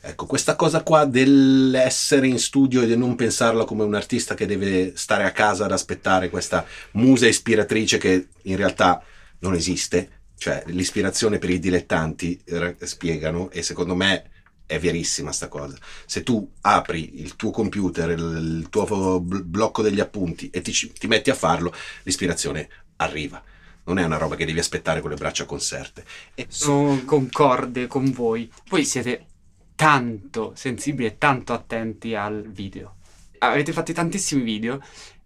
Ecco, 0.01 0.25
questa 0.25 0.57
cosa 0.57 0.83
qua 0.83 1.05
dell'essere 1.05 2.27
in 2.27 2.39
studio 2.39 2.81
e 2.81 2.87
di 2.87 2.97
non 2.97 3.15
pensarla 3.15 3.65
come 3.65 3.85
un 3.85 3.95
artista 3.95 4.35
che 4.35 4.47
deve 4.47 4.93
stare 4.97 5.25
a 5.25 5.33
casa 5.33 5.67
ad 5.67 5.73
aspettare 5.73 6.31
questa 6.31 6.65
musa 6.93 7.27
ispiratrice 7.27 7.99
che 7.99 8.29
in 8.43 8.57
realtà 8.57 9.03
non 9.41 9.55
esiste, 9.55 10.23
cioè 10.37 10.63
l'ispirazione 10.67 11.39
per 11.39 11.51
i 11.51 11.59
dilettanti 11.59 12.41
eh, 12.45 12.77
spiegano 12.81 13.51
e 13.51 13.63
secondo 13.63 13.95
me 13.95 14.31
è 14.67 14.79
verissima 14.79 15.33
sta 15.33 15.49
cosa. 15.49 15.77
Se 16.05 16.23
tu 16.23 16.53
apri 16.63 17.21
il 17.21 17.37
tuo 17.37 17.51
computer, 17.51 18.11
il, 18.11 18.67
tuo 18.69 19.21
bl- 19.21 19.45
blocco 19.45 19.83
degli 19.83 20.01
appunti 20.01 20.51
e 20.51 20.61
ti, 20.61 20.73
ti 20.73 21.07
metti 21.07 21.31
a 21.31 21.35
farlo, 21.35 21.73
l'ispirazione 22.03 22.69
arriva. 22.97 23.43
Non 23.85 23.99
è 23.99 24.05
una 24.05 24.19
roba 24.19 24.35
che 24.35 24.45
devi 24.45 24.59
aspettare 24.59 25.01
con 25.01 25.11
le 25.11 25.17
braccia 25.17 25.45
conserte. 25.45 26.05
E 26.35 26.47
sono 26.49 27.05
concorde 27.05 27.87
con 27.87 28.11
voi. 28.11 28.51
Voi 28.69 28.85
siete 28.85 29.27
tanto 29.77 30.53
sensibili 30.57 31.07
e 31.07 31.19
tanto 31.19 31.53
attenti 31.53 32.17
al 32.17 32.49
video. 32.49 32.97
Avete 33.39 33.73
fatto 33.73 33.93
tantissimi 33.93 34.43
video 34.43 34.83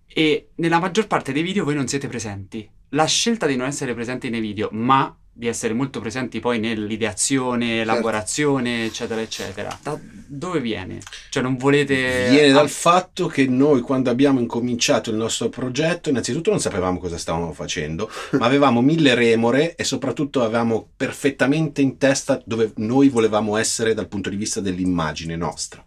e 0.06 0.50
nella 0.56 0.80
maggior 0.80 1.06
parte 1.06 1.32
dei 1.32 1.42
video 1.42 1.64
voi 1.64 1.74
non 1.74 1.88
siete 1.88 2.08
presenti. 2.08 2.68
La 2.90 3.04
scelta 3.04 3.46
di 3.46 3.56
non 3.56 3.66
essere 3.66 3.94
presenti 3.94 4.30
nei 4.30 4.40
video, 4.40 4.68
ma 4.72 5.14
di 5.32 5.46
essere 5.46 5.72
molto 5.72 6.00
presenti 6.00 6.40
poi 6.40 6.58
nell'ideazione, 6.58 7.80
elaborazione, 7.80 8.84
eccetera, 8.84 9.20
eccetera. 9.20 9.78
Da 9.82 9.98
dove 10.26 10.60
viene? 10.60 10.98
Cioè 11.30 11.42
non 11.42 11.56
volete... 11.56 12.28
Viene 12.30 12.52
dal 12.52 12.68
fatto 12.68 13.26
che 13.26 13.46
noi 13.46 13.80
quando 13.80 14.10
abbiamo 14.10 14.38
incominciato 14.38 15.10
il 15.10 15.16
nostro 15.16 15.48
progetto, 15.48 16.08
innanzitutto 16.08 16.50
non 16.50 16.60
sapevamo 16.60 16.98
cosa 16.98 17.16
stavamo 17.16 17.52
facendo, 17.52 18.10
ma 18.38 18.44
avevamo 18.44 18.80
mille 18.82 19.14
remore 19.14 19.76
e 19.76 19.84
soprattutto 19.84 20.42
avevamo 20.42 20.88
perfettamente 20.96 21.80
in 21.80 21.96
testa 21.96 22.42
dove 22.44 22.72
noi 22.76 23.08
volevamo 23.08 23.56
essere 23.56 23.94
dal 23.94 24.08
punto 24.08 24.30
di 24.30 24.36
vista 24.36 24.60
dell'immagine 24.60 25.36
nostra. 25.36 25.82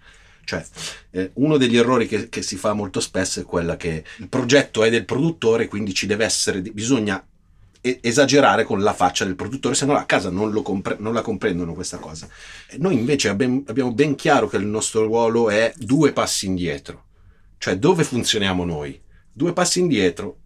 Cioè, 0.45 0.65
eh, 1.11 1.31
uno 1.35 1.57
degli 1.57 1.77
errori 1.77 2.07
che, 2.07 2.29
che 2.29 2.41
si 2.41 2.57
fa 2.57 2.73
molto 2.73 2.99
spesso 2.99 3.39
è 3.39 3.43
quella 3.45 3.77
che 3.77 4.03
il 4.17 4.27
progetto 4.27 4.83
è 4.83 4.89
del 4.89 5.05
produttore, 5.05 5.67
quindi 5.67 5.93
ci 5.93 6.05
deve 6.05 6.25
essere, 6.25 6.61
bisogna 6.61 7.25
esagerare 7.83 8.63
con 8.63 8.81
la 8.81 8.93
faccia 8.93 9.25
del 9.25 9.35
produttore, 9.35 9.75
se 9.75 9.85
no 9.85 9.95
a 9.95 10.05
casa 10.05 10.29
non, 10.29 10.61
compre- 10.63 10.95
non 10.99 11.13
la 11.13 11.21
comprendono 11.21 11.73
questa 11.73 11.97
cosa. 11.97 12.29
E 12.69 12.77
noi 12.77 12.93
invece 12.93 13.27
abbiamo, 13.27 13.63
abbiamo 13.67 13.91
ben 13.91 14.15
chiaro 14.15 14.47
che 14.47 14.55
il 14.55 14.65
nostro 14.65 15.03
ruolo 15.03 15.49
è 15.49 15.73
due 15.75 16.13
passi 16.13 16.45
indietro, 16.45 17.07
cioè 17.57 17.77
dove 17.77 18.05
funzioniamo 18.05 18.63
noi? 18.63 18.99
Due 19.31 19.51
passi 19.51 19.79
indietro, 19.81 20.37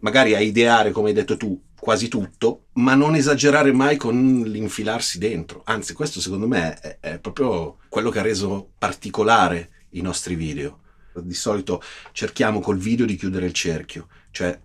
magari 0.00 0.34
a 0.34 0.40
ideare, 0.40 0.92
come 0.92 1.08
hai 1.08 1.14
detto 1.14 1.36
tu, 1.36 1.60
quasi 1.86 2.08
tutto, 2.08 2.64
ma 2.72 2.96
non 2.96 3.14
esagerare 3.14 3.70
mai 3.70 3.96
con 3.96 4.42
l'infilarsi 4.44 5.18
dentro. 5.18 5.62
Anzi, 5.66 5.92
questo 5.92 6.20
secondo 6.20 6.48
me 6.48 6.74
è, 6.80 6.96
è 6.98 7.18
proprio 7.20 7.76
quello 7.88 8.10
che 8.10 8.18
ha 8.18 8.22
reso 8.22 8.72
particolare 8.76 9.84
i 9.90 10.00
nostri 10.00 10.34
video. 10.34 10.80
Di 11.14 11.32
solito 11.32 11.80
cerchiamo 12.10 12.58
col 12.58 12.78
video 12.78 13.06
di 13.06 13.14
chiudere 13.14 13.46
il 13.46 13.52
cerchio, 13.52 14.08
cioè 14.32 14.58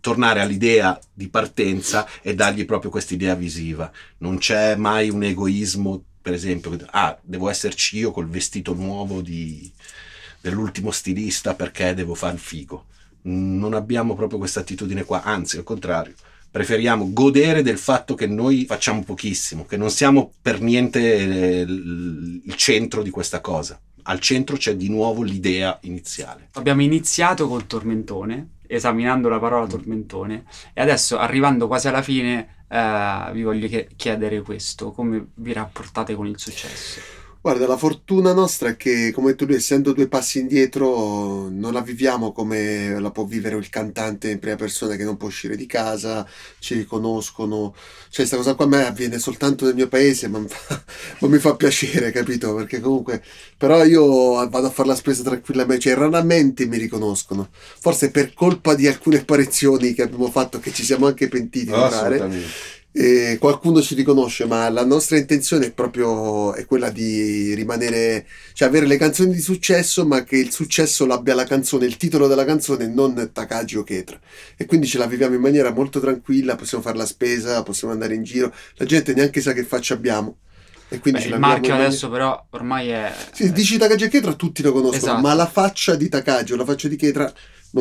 tornare 0.00 0.40
all'idea 0.42 1.00
di 1.14 1.30
partenza 1.30 2.06
e 2.20 2.34
dargli 2.34 2.66
proprio 2.66 2.90
questa 2.90 3.14
idea 3.14 3.34
visiva. 3.34 3.90
Non 4.18 4.36
c'è 4.36 4.76
mai 4.76 5.08
un 5.08 5.22
egoismo, 5.22 6.04
per 6.20 6.34
esempio, 6.34 6.76
ah, 6.90 7.18
devo 7.22 7.48
esserci 7.48 7.96
io 7.96 8.10
col 8.10 8.28
vestito 8.28 8.74
nuovo 8.74 9.22
di- 9.22 9.72
dell'ultimo 10.42 10.90
stilista 10.90 11.54
perché 11.54 11.94
devo 11.94 12.14
fare 12.14 12.34
il 12.34 12.38
figo. 12.38 12.84
Non 13.22 13.72
abbiamo 13.72 14.14
proprio 14.14 14.38
questa 14.38 14.60
attitudine 14.60 15.04
qua, 15.04 15.22
anzi 15.22 15.56
al 15.56 15.64
contrario. 15.64 16.12
Preferiamo 16.56 17.12
godere 17.12 17.60
del 17.60 17.76
fatto 17.76 18.14
che 18.14 18.26
noi 18.26 18.64
facciamo 18.64 19.02
pochissimo, 19.02 19.66
che 19.66 19.76
non 19.76 19.90
siamo 19.90 20.32
per 20.40 20.62
niente 20.62 21.00
eh, 21.00 21.60
il 21.60 22.54
centro 22.54 23.02
di 23.02 23.10
questa 23.10 23.42
cosa. 23.42 23.78
al 24.04 24.20
centro 24.20 24.56
c'è 24.56 24.74
di 24.74 24.88
nuovo 24.88 25.22
l'idea 25.22 25.78
iniziale. 25.82 26.48
Abbiamo 26.52 26.80
iniziato 26.80 27.46
col 27.46 27.66
tormentone, 27.66 28.52
esaminando 28.66 29.28
la 29.28 29.38
parola 29.38 29.66
tormentone, 29.66 30.44
e 30.72 30.80
adesso 30.80 31.18
arrivando 31.18 31.66
quasi 31.66 31.88
alla 31.88 32.00
fine 32.00 32.64
eh, 32.68 33.30
vi 33.32 33.42
voglio 33.42 33.68
chie- 33.68 33.88
chiedere 33.94 34.40
questo, 34.40 34.92
come 34.92 35.26
vi 35.34 35.52
rapportate 35.52 36.14
con 36.14 36.26
il 36.26 36.38
successo? 36.38 37.00
Guarda, 37.46 37.68
la 37.68 37.76
fortuna 37.76 38.32
nostra 38.32 38.70
è 38.70 38.76
che, 38.76 39.12
come 39.12 39.28
hai 39.28 39.32
detto 39.34 39.44
lui, 39.44 39.54
essendo 39.54 39.92
due 39.92 40.08
passi 40.08 40.40
indietro, 40.40 41.48
non 41.48 41.72
la 41.72 41.80
viviamo 41.80 42.32
come 42.32 42.98
la 42.98 43.12
può 43.12 43.24
vivere 43.24 43.54
il 43.54 43.68
cantante 43.68 44.30
in 44.30 44.40
prima 44.40 44.56
persona 44.56 44.96
che 44.96 45.04
non 45.04 45.16
può 45.16 45.28
uscire 45.28 45.54
di 45.54 45.64
casa, 45.64 46.28
ci 46.58 46.74
riconoscono. 46.74 47.72
Cioè, 48.08 48.26
questa 48.26 48.36
cosa 48.36 48.54
qua 48.56 48.64
a 48.64 48.68
me 48.68 48.84
avviene 48.84 49.20
soltanto 49.20 49.64
nel 49.64 49.76
mio 49.76 49.86
paese, 49.86 50.26
ma 50.26 50.40
mi 50.40 50.48
fa, 50.48 50.82
ma 51.20 51.28
mi 51.28 51.38
fa 51.38 51.54
piacere, 51.54 52.10
capito? 52.10 52.52
Perché 52.52 52.80
comunque, 52.80 53.22
però 53.56 53.84
io 53.84 54.32
vado 54.48 54.66
a 54.66 54.70
fare 54.70 54.88
la 54.88 54.96
spesa 54.96 55.22
tranquillamente, 55.22 55.82
cioè 55.82 55.94
raramente 55.94 56.66
mi 56.66 56.78
riconoscono. 56.78 57.50
Forse 57.52 58.10
per 58.10 58.34
colpa 58.34 58.74
di 58.74 58.88
alcune 58.88 59.18
apparizioni 59.18 59.94
che 59.94 60.02
abbiamo 60.02 60.32
fatto, 60.32 60.58
che 60.58 60.72
ci 60.72 60.82
siamo 60.82 61.06
anche 61.06 61.28
pentiti 61.28 61.66
di 61.66 61.70
fare. 61.70 62.16
Assolutamente. 62.16 62.74
E 62.98 63.36
qualcuno 63.38 63.82
ci 63.82 63.94
riconosce, 63.94 64.46
ma 64.46 64.70
la 64.70 64.82
nostra 64.82 65.18
intenzione 65.18 65.66
è 65.66 65.70
proprio 65.70 66.54
è 66.54 66.64
quella 66.64 66.88
di 66.88 67.52
rimanere, 67.52 68.26
cioè 68.54 68.68
avere 68.68 68.86
le 68.86 68.96
canzoni 68.96 69.34
di 69.34 69.40
successo, 69.42 70.06
ma 70.06 70.24
che 70.24 70.38
il 70.38 70.50
successo 70.50 71.04
l'abbia 71.04 71.34
la 71.34 71.44
canzone, 71.44 71.84
il 71.84 71.98
titolo 71.98 72.26
della 72.26 72.46
canzone, 72.46 72.86
non 72.86 73.32
Takagi 73.34 73.76
o 73.76 73.82
Ketra. 73.82 74.18
E 74.56 74.64
quindi 74.64 74.86
ce 74.86 74.96
la 74.96 75.04
viviamo 75.04 75.34
in 75.34 75.42
maniera 75.42 75.72
molto 75.72 76.00
tranquilla, 76.00 76.56
possiamo 76.56 76.82
fare 76.82 76.96
la 76.96 77.04
spesa, 77.04 77.62
possiamo 77.62 77.92
andare 77.92 78.14
in 78.14 78.22
giro, 78.22 78.50
la 78.76 78.86
gente 78.86 79.12
neanche 79.12 79.42
sa 79.42 79.52
che 79.52 79.64
faccia 79.64 79.92
abbiamo. 79.92 80.38
E 80.88 80.98
quindi 80.98 81.20
Beh, 81.20 81.34
il 81.34 81.38
marchio 81.38 81.74
adesso 81.74 82.08
però 82.08 82.46
ormai 82.50 82.88
è... 82.88 83.12
Sì, 83.30 83.52
dici 83.52 83.76
Takagi 83.76 84.04
e 84.04 84.08
Ketra, 84.08 84.32
tutti 84.32 84.62
lo 84.62 84.72
conoscono, 84.72 84.96
Esatto. 84.96 85.20
ma 85.20 85.34
la 85.34 85.46
faccia 85.46 85.96
di 85.96 86.08
Takagi 86.08 86.54
o 86.54 86.56
la 86.56 86.64
faccia 86.64 86.88
di 86.88 86.96
Ketra, 86.96 87.30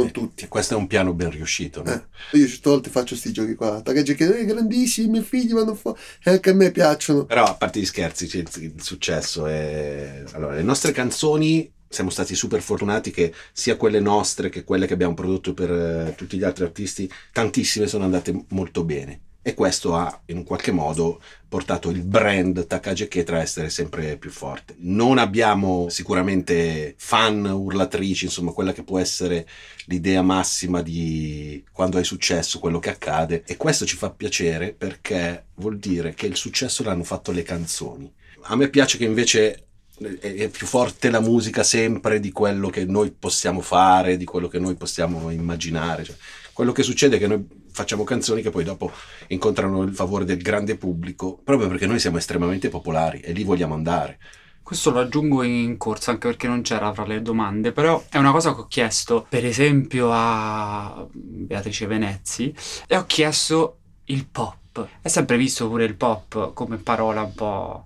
non 0.01 0.11
tutti. 0.11 0.45
E 0.45 0.47
questo 0.47 0.73
è 0.73 0.77
un 0.77 0.87
piano 0.87 1.13
ben 1.13 1.29
riuscito. 1.29 1.83
no? 1.83 1.91
Eh, 1.91 2.37
io 2.37 2.47
certe 2.47 2.69
volte 2.69 2.89
faccio 2.89 3.15
sti 3.15 3.31
giochi 3.31 3.55
qua. 3.55 3.81
Takagi 3.81 4.11
e 4.11 4.15
Ketra, 4.15 4.37
eh, 4.37 4.45
grandissimi, 4.45 5.07
i 5.07 5.09
miei 5.09 5.23
figli 5.23 5.53
vanno 5.53 5.75
fuori, 5.75 5.99
e 6.23 6.31
anche 6.31 6.49
a 6.49 6.53
me 6.53 6.71
piacciono. 6.71 7.25
Però 7.25 7.43
a 7.43 7.55
parte 7.55 7.79
gli 7.79 7.85
scherzi, 7.85 8.25
il 8.37 8.81
successo 8.81 9.45
è... 9.45 10.23
Allora, 10.33 10.55
le 10.55 10.63
nostre 10.63 10.91
canzoni 10.91 11.71
siamo 11.87 12.09
stati 12.09 12.35
super 12.35 12.61
fortunati 12.61 13.11
che 13.11 13.33
sia 13.53 13.77
quelle 13.77 13.99
nostre 13.99 14.49
che 14.49 14.63
quelle 14.63 14.85
che 14.85 14.93
abbiamo 14.93 15.13
prodotto 15.13 15.53
per 15.53 15.71
eh, 15.71 16.13
tutti 16.15 16.37
gli 16.37 16.43
altri 16.43 16.65
artisti, 16.65 17.09
tantissime 17.31 17.87
sono 17.87 18.03
andate 18.03 18.45
molto 18.49 18.83
bene. 18.83 19.19
E 19.47 19.53
questo 19.53 19.95
ha 19.95 20.23
in 20.25 20.43
qualche 20.43 20.71
modo 20.71 21.21
portato 21.47 21.91
il 21.91 22.01
brand 22.01 22.65
Takagi 22.65 23.03
e 23.03 23.07
Ketra 23.07 23.37
a 23.37 23.41
essere 23.41 23.69
sempre 23.69 24.17
più 24.17 24.31
forte. 24.31 24.73
Non 24.79 25.19
abbiamo 25.19 25.87
sicuramente 25.89 26.95
fan 26.97 27.45
urlatrici, 27.45 28.25
insomma, 28.25 28.53
quella 28.53 28.73
che 28.73 28.81
può 28.81 28.97
essere 28.97 29.47
l'idea 29.85 30.23
massima 30.23 30.81
di 30.81 31.63
quando 31.71 31.97
hai 31.97 32.03
successo, 32.03 32.57
quello 32.57 32.79
che 32.79 32.89
accade. 32.89 33.43
E 33.45 33.55
questo 33.55 33.85
ci 33.85 33.97
fa 33.97 34.09
piacere 34.09 34.73
perché 34.73 35.49
vuol 35.57 35.77
dire 35.77 36.15
che 36.15 36.25
il 36.25 36.35
successo 36.35 36.81
l'hanno 36.81 37.03
fatto 37.03 37.31
le 37.31 37.43
canzoni. 37.43 38.11
A 38.47 38.55
me 38.55 38.67
piace 38.69 38.97
che 38.97 39.05
invece 39.05 39.53
è 39.53 39.63
è 39.97 40.49
più 40.49 40.65
forte 40.65 41.09
la 41.11 41.21
musica 41.21 41.63
sempre 41.63 42.19
di 42.19 42.31
quello 42.31 42.69
che 42.69 42.83
noi 42.83 43.11
possiamo 43.11 43.61
fare, 43.61 44.17
di 44.17 44.25
quello 44.25 44.47
che 44.47 44.57
noi 44.57 44.73
possiamo 44.73 45.29
immaginare. 45.29 46.03
Cioè, 46.03 46.15
quello 46.51 46.71
che 46.71 46.83
succede 46.83 47.15
è 47.15 47.19
che 47.19 47.27
noi 47.27 47.63
facciamo 47.75 48.05
canzoni 48.05 48.41
che 48.41 48.51
poi 48.51 48.63
dopo 48.63 48.89
incontrano 49.27 49.83
il 49.83 49.93
favore 49.93 50.23
del 50.23 50.41
grande 50.41 50.77
pubblico, 50.77 51.37
proprio 51.43 51.67
perché 51.67 51.85
noi 51.85 51.99
siamo 51.99 52.17
estremamente 52.17 52.69
popolari 52.69 53.19
e 53.19 53.33
lì 53.33 53.43
vogliamo 53.43 53.73
andare. 53.73 54.17
Questo 54.63 54.91
lo 54.91 55.01
aggiungo 55.01 55.43
in 55.43 55.75
corsa 55.77 56.11
anche 56.11 56.29
perché 56.29 56.47
non 56.47 56.61
c'era 56.61 56.93
fra 56.93 57.05
le 57.05 57.21
domande, 57.21 57.73
però 57.73 58.01
è 58.09 58.17
una 58.17 58.31
cosa 58.31 58.55
che 58.55 58.61
ho 58.61 58.67
chiesto 58.67 59.25
per 59.27 59.45
esempio 59.45 60.09
a 60.09 61.05
Beatrice 61.11 61.85
Venezzi 61.85 62.55
e 62.87 62.95
ho 62.95 63.05
chiesto 63.05 63.79
il 64.05 64.25
pop. 64.25 64.87
È 65.01 65.07
sempre 65.09 65.35
visto 65.35 65.67
pure 65.67 65.83
il 65.83 65.95
pop 65.95 66.53
come 66.53 66.77
parola 66.77 67.23
un 67.23 67.33
po' 67.35 67.85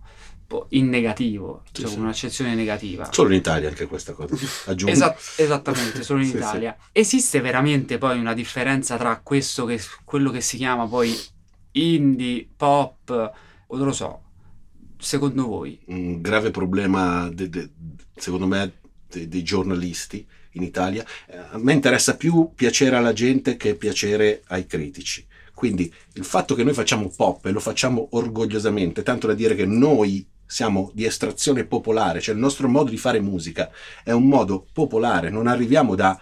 in 0.69 0.89
negativo, 0.89 1.61
Sì, 1.71 1.81
cioè 1.83 1.91
sì. 1.91 1.99
un'accezione 1.99 2.55
negativa. 2.55 3.07
Solo 3.11 3.29
in 3.29 3.35
Italia 3.35 3.69
anche 3.69 3.85
questa 3.85 4.13
cosa. 4.13 4.35
Aggiungo. 4.65 4.91
Esa- 4.93 5.15
esattamente, 5.37 6.01
solo 6.03 6.21
in 6.21 6.27
Sì. 6.29 6.35
Italia. 6.37 6.75
Esiste 6.91 7.39
veramente 7.41 7.97
poi 7.97 8.19
una 8.19 8.33
differenza 8.33 8.97
tra 8.97 9.19
questo 9.21 9.65
che, 9.65 9.79
quello 10.05 10.31
che 10.31 10.41
si 10.41 10.57
chiama 10.57 10.87
poi 10.87 11.15
indie, 11.71 12.47
pop, 12.55 13.31
o 13.67 13.77
non 13.77 13.85
lo 13.85 13.93
so, 13.93 14.21
secondo 14.97 15.45
voi? 15.45 15.79
un 15.87 16.21
grave 16.21 16.51
problema, 16.51 17.29
de- 17.31 17.49
de- 17.49 17.69
secondo 18.15 18.47
me, 18.47 18.73
de- 19.07 19.27
dei 19.27 19.43
giornalisti 19.43 20.25
in 20.53 20.63
Italia. 20.63 21.05
Eh, 21.27 21.37
A 21.37 21.57
me 21.59 21.73
interessa 21.73 22.15
più 22.17 22.51
piacere 22.55 22.95
alla 22.95 23.13
gente 23.13 23.55
che 23.55 23.75
piacere 23.75 24.41
ai 24.47 24.65
critici. 24.65 25.25
Quindi 25.53 25.93
il 26.13 26.23
fatto 26.23 26.55
che 26.55 26.63
noi 26.63 26.73
facciamo 26.73 27.11
pop 27.15 27.45
e 27.45 27.51
lo 27.51 27.59
facciamo 27.59 28.07
orgogliosamente, 28.11 29.03
tanto 29.03 29.27
da 29.27 29.33
dire 29.33 29.55
che 29.55 29.65
noi 29.65 30.25
siamo 30.51 30.89
di 30.95 31.05
estrazione 31.05 31.63
popolare, 31.65 32.21
cioè 32.21 32.33
il 32.33 32.41
nostro 32.41 32.67
modo 32.67 32.89
di 32.89 32.97
fare 32.97 33.19
musica 33.19 33.69
è 34.03 34.11
un 34.11 34.27
modo 34.27 34.65
popolare, 34.73 35.29
non 35.29 35.45
arriviamo 35.45 35.93
da 35.93 36.19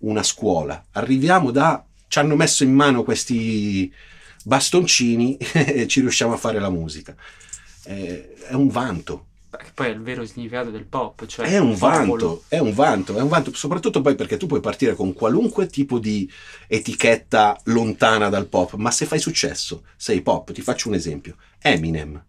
una 0.00 0.22
scuola, 0.22 0.84
arriviamo 0.92 1.50
da... 1.50 1.82
ci 2.06 2.18
hanno 2.18 2.36
messo 2.36 2.64
in 2.64 2.74
mano 2.74 3.02
questi 3.02 3.90
bastoncini 4.44 5.36
e 5.54 5.86
ci 5.86 6.00
riusciamo 6.00 6.34
a 6.34 6.36
fare 6.36 6.58
la 6.60 6.70
musica. 6.70 7.16
Eh, 7.84 8.34
È 8.48 8.52
un 8.52 8.68
vanto, 8.68 9.28
Che 9.56 9.72
poi 9.74 9.86
è 9.86 9.90
il 9.90 10.02
vero 10.02 10.24
significato 10.26 10.70
del 10.70 10.86
pop, 10.86 11.24
cioè 11.26 11.48
è 11.48 11.58
un 11.58 11.74
vanto, 11.74 12.44
è 12.48 12.58
un 12.58 12.72
vanto, 12.72 13.16
è 13.16 13.22
un 13.22 13.28
vanto, 13.28 13.54
soprattutto 13.54 14.02
poi 14.02 14.14
perché 14.14 14.36
tu 14.36 14.46
puoi 14.46 14.60
partire 14.60 14.94
con 14.94 15.14
qualunque 15.14 15.66
tipo 15.66 15.98
di 15.98 16.30
etichetta 16.68 17.58
lontana 17.64 18.28
dal 18.28 18.48
pop, 18.48 18.74
ma 18.74 18.90
se 18.90 19.06
fai 19.06 19.18
successo, 19.18 19.84
sei 19.96 20.20
pop, 20.22 20.52
ti 20.52 20.60
faccio 20.60 20.88
un 20.88 20.94
esempio, 20.94 21.36
Eminem. 21.58 22.22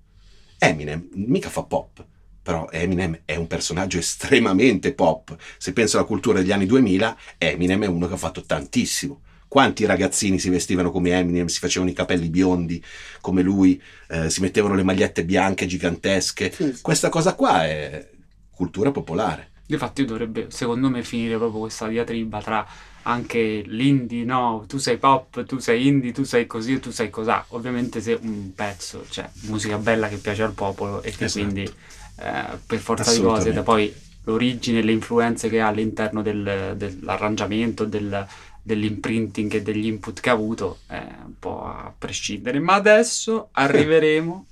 Eminem 0.59 1.07
mica 1.13 1.49
fa 1.49 1.63
pop, 1.63 2.05
però 2.41 2.67
Eminem 2.71 3.21
è 3.25 3.35
un 3.35 3.47
personaggio 3.47 3.97
estremamente 3.97 4.93
pop. 4.93 5.35
Se 5.57 5.73
penso 5.73 5.97
alla 5.97 6.05
cultura 6.05 6.39
degli 6.39 6.51
anni 6.51 6.65
2000, 6.65 7.17
Eminem 7.37 7.83
è 7.83 7.87
uno 7.87 8.07
che 8.07 8.13
ha 8.13 8.17
fatto 8.17 8.41
tantissimo. 8.43 9.21
Quanti 9.47 9.85
ragazzini 9.85 10.39
si 10.39 10.49
vestivano 10.49 10.91
come 10.91 11.11
Eminem, 11.11 11.47
si 11.47 11.59
facevano 11.59 11.89
i 11.89 11.93
capelli 11.93 12.29
biondi 12.29 12.83
come 13.21 13.41
lui, 13.41 13.81
eh, 14.09 14.29
si 14.29 14.41
mettevano 14.41 14.75
le 14.75 14.83
magliette 14.83 15.23
bianche 15.23 15.65
gigantesche, 15.65 16.51
Sì, 16.51 16.73
sì. 16.73 16.81
questa 16.81 17.09
cosa 17.09 17.33
qua 17.33 17.65
è 17.65 18.09
cultura 18.49 18.91
popolare. 18.91 19.51
Infatti 19.67 20.05
dovrebbe, 20.05 20.47
secondo 20.49 20.89
me, 20.89 21.03
finire 21.03 21.37
proprio 21.37 21.59
questa 21.61 21.87
diatriba 21.87 22.41
tra 22.41 22.65
anche 23.07 23.63
l'indie, 23.65 24.23
no, 24.25 24.65
tu 24.67 24.77
sei 24.77 24.97
pop, 24.97 25.45
tu 25.45 25.57
sei 25.59 25.87
indie, 25.87 26.11
tu 26.11 26.23
sei 26.23 26.45
così 26.45 26.79
tu 26.79 26.91
sei 26.91 27.09
cosà. 27.09 27.45
Ovviamente 27.49 28.01
se 28.01 28.17
un 28.21 28.53
pezzo, 28.53 29.05
cioè 29.09 29.29
musica 29.43 29.77
bella 29.77 30.07
che 30.09 30.17
piace 30.17 30.43
al 30.43 30.53
popolo 30.53 31.01
e 31.01 31.11
che 31.15 31.25
Esatto. 31.25 31.29
quindi 31.29 31.61
eh, 31.63 32.57
per 32.65 32.79
forza 32.79 33.13
di 33.13 33.21
cose, 33.21 33.53
da 33.53 33.63
poi 33.63 33.93
l'origine 34.23 34.79
e 34.79 34.83
le 34.83 34.91
influenze 34.91 35.49
che 35.49 35.61
ha 35.61 35.67
all'interno 35.67 36.21
del- 36.21 36.73
dell'arrangiamento, 36.75 37.85
del- 37.85 38.27
dell'imprinting 38.61 39.53
e 39.53 39.61
degli 39.61 39.85
input 39.85 40.19
che 40.19 40.29
ha 40.29 40.33
avuto, 40.33 40.79
è 40.87 40.97
un 41.25 41.37
po' 41.39 41.63
a 41.63 41.93
prescindere. 41.97 42.59
Ma 42.59 42.73
adesso 42.73 43.49
arriveremo 43.53 44.45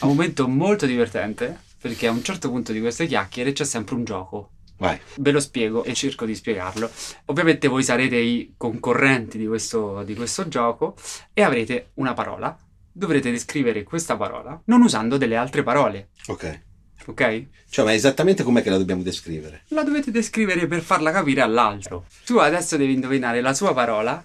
a 0.00 0.06
un 0.06 0.10
momento 0.16 0.48
molto 0.48 0.86
divertente, 0.86 1.56
perché 1.80 2.08
a 2.08 2.10
un 2.10 2.24
certo 2.24 2.50
punto 2.50 2.72
di 2.72 2.80
queste 2.80 3.06
chiacchiere 3.06 3.52
c'è 3.52 3.64
sempre 3.64 3.94
un 3.94 4.04
gioco. 4.04 4.50
Vai. 4.76 4.98
Ve 5.16 5.30
lo 5.30 5.40
spiego 5.40 5.84
e 5.84 5.94
cerco 5.94 6.24
di 6.26 6.34
spiegarlo. 6.34 6.90
Ovviamente 7.26 7.68
voi 7.68 7.82
sarete 7.84 8.16
i 8.16 8.54
concorrenti 8.56 9.38
di 9.38 9.46
questo, 9.46 10.02
di 10.02 10.14
questo 10.14 10.48
gioco 10.48 10.96
e 11.32 11.42
avrete 11.42 11.90
una 11.94 12.12
parola. 12.12 12.56
Dovrete 12.90 13.30
descrivere 13.30 13.82
questa 13.82 14.16
parola 14.16 14.60
non 14.66 14.82
usando 14.82 15.16
delle 15.16 15.36
altre 15.36 15.62
parole, 15.62 16.08
Ok. 16.28 16.60
ok? 17.06 17.46
Cioè, 17.68 17.84
ma 17.84 17.92
esattamente 17.92 18.42
com'è 18.44 18.62
che 18.62 18.70
la 18.70 18.78
dobbiamo 18.78 19.02
descrivere? 19.02 19.62
La 19.68 19.82
dovete 19.82 20.10
descrivere 20.12 20.66
per 20.68 20.80
farla 20.80 21.10
capire 21.10 21.40
all'altro. 21.40 22.06
Tu 22.24 22.36
adesso 22.38 22.76
devi 22.76 22.92
indovinare 22.92 23.40
la 23.40 23.52
sua 23.52 23.74
parola, 23.74 24.24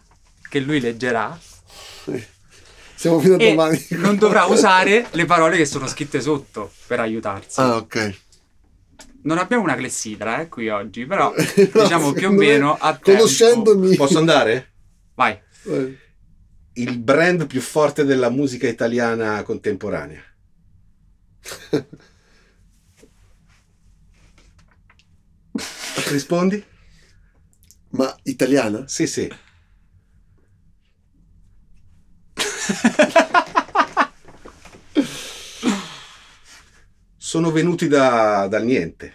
che 0.50 0.60
lui 0.60 0.80
leggerà, 0.80 1.36
Siamo 2.96 3.20
fino 3.20 3.36
a 3.36 3.42
e 3.42 3.50
domani. 3.50 3.86
non 3.92 4.18
dovrà 4.18 4.46
usare 4.52 5.08
le 5.12 5.26
parole 5.26 5.56
che 5.58 5.66
sono 5.66 5.88
scritte 5.88 6.22
sotto 6.22 6.72
per 6.86 7.00
aiutarsi. 7.00 7.60
Ah, 7.60 7.78
ok. 7.78 8.18
Non 9.22 9.38
abbiamo 9.38 9.64
una 9.64 9.76
clessidra 9.76 10.42
eh, 10.42 10.48
qui 10.48 10.70
oggi, 10.70 11.06
però 11.06 11.34
No, 11.74 11.82
diciamo 11.84 12.14
più 12.14 12.30
o 12.30 12.32
meno 12.32 12.76
a 12.76 12.94
tempo. 12.94 13.22
Conoscendomi. 13.22 13.96
Posso 13.96 14.18
andare? 14.18 14.72
Vai. 15.16 15.38
Eh, 15.66 15.98
Il 16.74 16.98
brand 17.00 17.46
più 17.48 17.62
forte 17.62 18.06
della 18.06 18.30
musica 18.30 18.68
italiana 18.68 19.44
contemporanea. 19.44 20.24
Rispondi? 26.10 26.64
Ma 27.92 28.16
italiana? 28.24 28.88
Sì, 28.88 29.06
sì. 29.08 29.30
Sono 37.30 37.52
venuti 37.52 37.88
da- 37.88 38.48
dal 38.50 38.64
niente. 38.66 39.14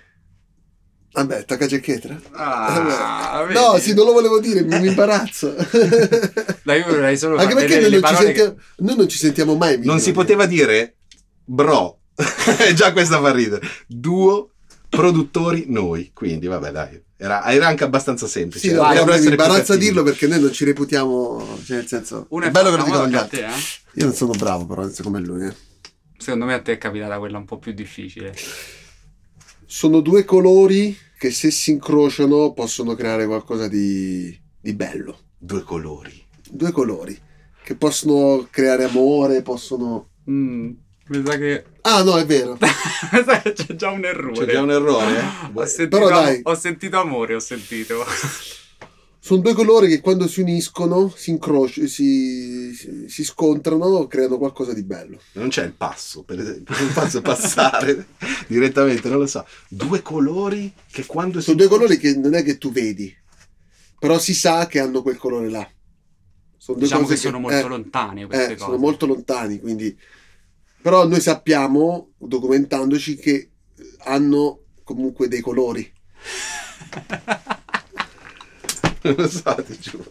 Vabbè, 1.14 1.44
Takagi 1.46 1.74
e 1.74 1.80
Ketra. 1.80 2.16
Ah, 2.30 3.44
no, 3.50 3.76
sì, 3.78 3.92
non 3.92 4.06
lo 4.06 4.12
volevo 4.12 4.38
dire, 4.38 4.62
mi, 4.62 4.78
mi 4.78 4.86
imbarazzo. 4.86 5.52
Dai, 6.62 6.78
io 6.78 6.86
vorrei 6.86 7.18
solo 7.18 7.38
Anche 7.38 7.54
perché 7.56 7.80
noi 7.80 7.90
non, 7.90 7.94
ci 7.94 8.00
parole 8.00 8.30
che- 8.30 8.38
sentiamo, 8.38 8.60
noi 8.76 8.96
non 8.96 9.08
ci 9.08 9.18
sentiamo 9.18 9.54
mai. 9.56 9.80
Non 9.84 9.98
si 9.98 10.12
poteva 10.12 10.46
dire 10.46 10.94
bro. 11.44 12.02
Già 12.76 12.92
questa 12.92 13.20
fa 13.20 13.32
ridere. 13.32 13.66
Duo 13.88 14.50
produttori 14.88 15.64
noi. 15.66 16.12
Quindi, 16.14 16.46
vabbè, 16.46 16.70
dai. 16.70 17.02
Era, 17.16 17.44
era 17.50 17.66
anche 17.66 17.82
abbastanza 17.82 18.28
semplice. 18.28 18.68
Sì, 18.68 18.74
no, 18.76 18.84
mi 18.84 18.96
imbarazza 18.96 19.54
cattivi. 19.58 19.78
dirlo 19.78 20.04
perché 20.04 20.28
noi 20.28 20.38
non 20.40 20.52
ci 20.52 20.64
reputiamo. 20.64 21.58
Cioè, 21.64 21.78
nel 21.78 21.88
senso. 21.88 22.26
Uno 22.28 22.44
è 22.44 22.52
bello 22.52 22.70
che 22.70 22.76
lo 22.76 22.84
dicano 22.84 23.02
uno 23.02 23.10
gli 23.10 23.16
a 23.16 23.20
altri. 23.22 23.38
te, 23.40 23.46
eh? 23.46 23.50
Io 23.94 24.04
non 24.04 24.14
sono 24.14 24.30
bravo, 24.38 24.66
però, 24.66 24.88
come 25.02 25.18
lui. 25.18 25.46
eh. 25.46 25.72
Secondo 26.16 26.44
me 26.46 26.54
a 26.54 26.60
te 26.62 26.72
è 26.72 26.78
capitata 26.78 27.18
quella 27.18 27.38
un 27.38 27.44
po' 27.44 27.58
più 27.58 27.72
difficile. 27.72 28.34
Sono 29.66 30.00
due 30.00 30.24
colori 30.24 30.96
che 31.18 31.30
se 31.30 31.50
si 31.50 31.70
incrociano 31.70 32.52
possono 32.52 32.94
creare 32.94 33.26
qualcosa 33.26 33.68
di, 33.68 34.36
di 34.60 34.74
bello. 34.74 35.18
Due 35.38 35.62
colori. 35.62 36.22
Due 36.50 36.72
colori 36.72 37.18
che 37.64 37.74
possono 37.76 38.46
creare 38.50 38.84
amore, 38.84 39.42
possono. 39.42 40.10
Mm, 40.30 40.70
mi 41.08 41.22
sa 41.24 41.36
che... 41.38 41.64
Ah, 41.82 42.02
no, 42.02 42.16
è 42.18 42.26
vero. 42.26 42.56
c'è 42.60 43.74
già 43.74 43.90
un 43.90 44.04
errore. 44.04 44.46
C'è 44.46 44.52
già 44.52 44.60
un 44.62 44.70
errore? 44.70 45.18
eh? 45.18 45.22
Ho 45.54 45.64
sentito, 45.64 45.96
Però 45.98 46.08
dai. 46.08 46.40
ho 46.42 46.54
sentito 46.54 46.98
amore, 46.98 47.34
ho 47.34 47.40
sentito. 47.40 48.04
Sono 49.24 49.40
due 49.40 49.54
colori 49.54 49.88
che 49.88 50.02
quando 50.02 50.28
si 50.28 50.42
uniscono, 50.42 51.10
si 51.16 51.30
incrociano, 51.30 51.86
si, 51.86 52.74
si, 52.74 53.08
si 53.08 53.24
scontrano, 53.24 54.06
creano 54.06 54.36
qualcosa 54.36 54.74
di 54.74 54.82
bello. 54.82 55.18
Non 55.32 55.48
c'è 55.48 55.64
il 55.64 55.72
passo, 55.72 56.24
per 56.24 56.40
esempio. 56.40 56.74
Passo 56.92 57.20
è 57.20 57.22
passare 57.22 58.08
direttamente, 58.46 59.08
non 59.08 59.20
lo 59.20 59.26
so. 59.26 59.46
Due 59.66 60.02
colori 60.02 60.70
che 60.90 61.06
quando 61.06 61.38
si... 61.38 61.46
Sono 61.46 61.56
due 61.56 61.68
colori 61.68 61.96
che 61.96 62.14
non 62.14 62.34
è 62.34 62.42
che 62.42 62.58
tu 62.58 62.70
vedi, 62.70 63.16
però 63.98 64.18
si 64.18 64.34
sa 64.34 64.66
che 64.66 64.78
hanno 64.78 65.00
quel 65.00 65.16
colore 65.16 65.48
là. 65.48 65.66
Sono 66.58 66.76
due 66.76 66.86
Diciamo 66.86 67.04
cose 67.04 67.14
che 67.14 67.20
sono 67.20 67.38
molto 67.40 67.64
eh, 67.64 67.68
lontane 67.68 68.26
queste 68.26 68.44
eh, 68.44 68.48
cose. 68.48 68.58
sono 68.58 68.76
molto 68.76 69.06
lontani, 69.06 69.58
quindi... 69.58 69.98
Però 70.82 71.08
noi 71.08 71.22
sappiamo, 71.22 72.10
documentandoci, 72.18 73.16
che 73.16 73.52
hanno 74.00 74.64
comunque 74.82 75.28
dei 75.28 75.40
colori. 75.40 75.90
Non 79.06 79.14
lo 79.16 79.28
so, 79.28 79.54
ti 79.66 79.78
giuro. 79.78 80.10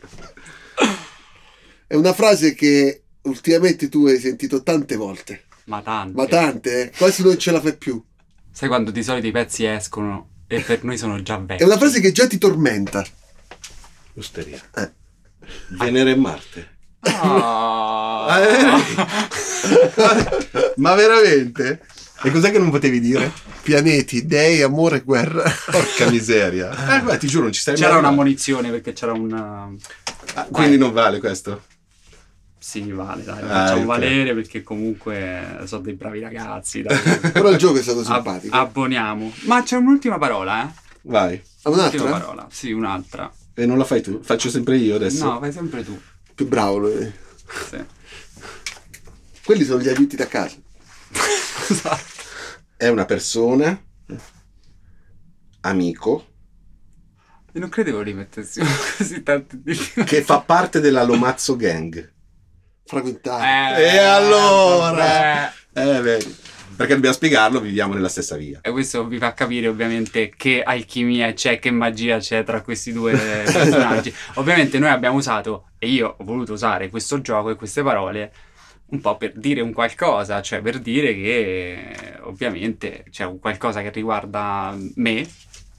È 1.88 1.96
una 1.96 2.14
frase 2.14 2.54
che 2.54 3.04
ultimamente 3.24 3.90
tu 3.90 4.06
hai 4.06 4.20
sentito 4.20 4.62
tante 4.62 4.96
volte, 4.96 5.46
Ma 5.66 5.82
tante. 5.82 6.16
ma 6.16 6.28
tante, 6.28 6.82
eh? 6.84 6.92
quasi 6.96 7.24
non 7.24 7.38
ce 7.40 7.52
la 7.52 7.60
fai 7.60 7.76
più. 7.76 8.04
Sai 8.52 8.68
quando 8.68 8.92
di 8.92 9.02
solito 9.04 9.26
i 9.26 9.32
pezzi 9.32 9.66
escono 9.66 10.30
e 10.48 10.62
per 10.62 10.84
noi 10.84 10.98
sono 10.98 11.22
già 11.24 11.38
vecchi. 11.38 11.64
È 11.64 11.66
una 11.66 11.78
frase 11.78 12.00
che 12.02 12.12
già 12.12 12.28
ti 12.28 12.38
tormenta. 12.38 13.04
Osteria. 14.16 14.62
Eh. 14.76 14.92
Venere 15.70 16.12
e 16.12 16.16
Marte. 16.16 16.70
Ah. 17.02 18.40
Ma 20.78 20.94
veramente? 20.94 21.82
E 22.24 22.32
cos'è 22.32 22.52
che 22.52 22.60
non 22.60 22.70
potevi 22.70 23.00
dire? 23.00 23.32
Pianeti, 23.62 24.26
dei, 24.26 24.62
amore, 24.62 25.02
guerra. 25.02 25.44
Porca 25.70 26.10
miseria. 26.10 26.98
Eh, 26.98 27.02
beh, 27.02 27.18
ti 27.18 27.28
giuro, 27.28 27.44
non 27.44 27.52
ci 27.54 27.60
stai 27.62 27.76
C'era 27.76 27.92
mai 27.92 28.00
una 28.00 28.12
munizione 28.12 28.70
perché 28.72 28.94
c'era 28.94 29.12
un... 29.14 29.34
Ah, 30.36 30.48
quindi 30.50 30.78
non 30.78 30.92
vale 30.94 31.20
questo. 31.20 31.64
Sì, 32.58 32.90
vale, 32.92 33.24
dai, 33.26 33.42
Ah, 33.42 33.48
facciamo 33.66 33.82
ok. 33.82 33.86
valere 33.86 34.34
perché 34.34 34.64
comunque 34.64 35.60
sono 35.66 35.82
dei 35.82 35.94
bravi 35.96 36.22
ragazzi. 36.22 36.82
Dai. 36.82 36.98
Però 37.32 37.50
il 37.50 37.58
gioco 37.58 37.78
è 37.78 37.82
stato 37.82 38.00
Ab- 38.00 38.06
simpatico. 38.14 38.56
abboniamo. 38.56 39.34
Ma 39.42 39.62
c'è 39.64 39.76
un'ultima 39.76 40.18
parola, 40.18 40.64
eh? 40.64 40.72
Vai. 41.02 41.42
Ah, 41.64 41.70
Un'ultima 41.70 42.04
un'altra? 42.04 42.20
parola. 42.26 42.48
Sì, 42.50 42.72
un'altra. 42.72 43.32
E 43.54 43.66
non 43.66 43.78
la 43.78 43.84
fai 43.84 44.02
tu? 44.02 44.22
Faccio 44.24 44.50
sempre 44.50 44.78
io 44.78 44.96
adesso. 44.96 45.26
No, 45.26 45.40
fai 45.40 45.52
sempre 45.52 45.84
tu. 45.84 46.00
Più 46.34 46.48
bravo 46.48 46.78
lui. 46.78 47.12
Sì. 47.70 47.78
Quelli 49.44 49.66
sono 49.66 49.82
gli 49.82 49.90
aiuti 49.90 50.16
da 50.16 50.28
casa. 50.28 50.56
Esatto. 51.70 52.22
È 52.76 52.88
una 52.88 53.06
persona, 53.06 53.82
amico, 55.62 56.26
Io 57.54 57.60
non 57.60 57.70
credevo 57.70 58.02
li 58.02 58.14
mettessi 58.14 58.62
così 58.98 59.24
tanto 59.24 59.56
di 59.58 59.76
che 60.06 60.22
fa 60.22 60.42
parte 60.42 60.80
della 60.80 61.04
Lomazzo 61.04 61.56
Gang. 61.56 62.12
Fraguintare. 62.86 63.92
E 63.92 63.98
allora? 63.98 65.54
Eh, 65.74 66.02
vedi. 66.02 66.36
Perché 66.76 66.96
dobbiamo 66.96 67.16
spiegarlo, 67.16 67.60
viviamo 67.60 67.94
nella 67.94 68.10
stessa 68.10 68.36
via. 68.36 68.60
E 68.62 68.72
questo 68.72 69.06
vi 69.06 69.20
fa 69.20 69.34
capire 69.34 69.68
ovviamente 69.68 70.34
che 70.36 70.64
alchimia 70.64 71.32
c'è, 71.34 71.60
che 71.60 71.70
magia 71.70 72.18
c'è 72.18 72.44
tra 72.44 72.62
questi 72.62 72.92
due 72.92 73.14
personaggi. 73.46 74.14
ovviamente 74.36 74.80
noi 74.80 74.90
abbiamo 74.90 75.18
usato, 75.18 75.68
e 75.78 75.88
io 75.88 76.16
ho 76.18 76.24
voluto 76.24 76.54
usare 76.54 76.90
questo 76.90 77.22
gioco 77.22 77.52
e 77.52 77.56
queste 77.56 77.84
parole 77.84 78.34
un 78.86 79.02
po' 79.02 79.18
per 79.18 79.34
dire 79.36 79.62
un 79.62 79.74
qualcosa, 79.74 80.42
cioè 80.42 80.62
per 80.62 80.80
dire 80.80 81.14
che 81.14 81.96
ovviamente 82.22 83.06
c'è 83.10 83.26
un 83.26 83.40
qualcosa 83.40 83.82
che 83.82 83.90
riguarda 83.90 84.78
me, 84.96 85.28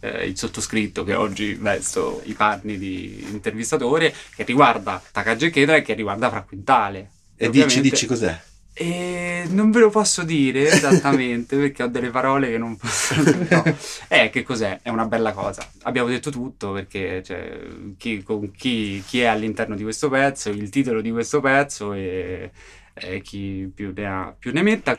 eh, 0.00 0.26
il 0.26 0.36
sottoscritto 0.36 1.04
che 1.04 1.14
oggi 1.14 1.54
vesto 1.54 2.22
i 2.24 2.32
panni 2.32 2.76
di 2.76 3.24
intervistatore, 3.30 4.12
che 4.34 4.42
riguarda 4.44 5.02
Takagi 5.12 5.50
Kedra 5.50 5.76
e 5.76 5.82
che 5.82 5.94
riguarda 5.94 6.28
Fra 6.28 6.42
Quintale. 6.42 7.10
E 7.36 7.46
Ovviamente- 7.46 7.80
dici, 7.80 7.90
dici 7.90 8.06
cos'è? 8.06 8.40
e 8.76 9.44
non 9.50 9.70
ve 9.70 9.78
lo 9.78 9.88
posso 9.88 10.24
dire 10.24 10.66
esattamente 10.66 11.54
perché 11.56 11.84
ho 11.84 11.86
delle 11.86 12.10
parole 12.10 12.50
che 12.50 12.58
non 12.58 12.76
posso 12.76 13.14
no. 13.22 13.62
Eh, 14.08 14.30
che 14.30 14.42
cos'è? 14.42 14.80
È 14.82 14.88
una 14.88 15.06
bella 15.06 15.32
cosa. 15.32 15.64
Abbiamo 15.82 16.08
detto 16.08 16.30
tutto 16.30 16.72
perché 16.72 17.22
cioè, 17.22 17.56
chi, 17.96 18.22
con 18.24 18.50
chi, 18.50 19.00
chi 19.06 19.20
è 19.20 19.26
all'interno 19.26 19.76
di 19.76 19.84
questo 19.84 20.08
pezzo, 20.08 20.50
il 20.50 20.68
titolo 20.70 21.00
di 21.00 21.12
questo 21.12 21.40
pezzo 21.40 21.92
e, 21.92 22.50
e 22.94 23.20
chi 23.20 23.70
più 23.74 23.92
ne 23.94 24.06
ha 24.06 24.34
più 24.38 24.52
ne 24.52 24.62
metta. 24.62 24.98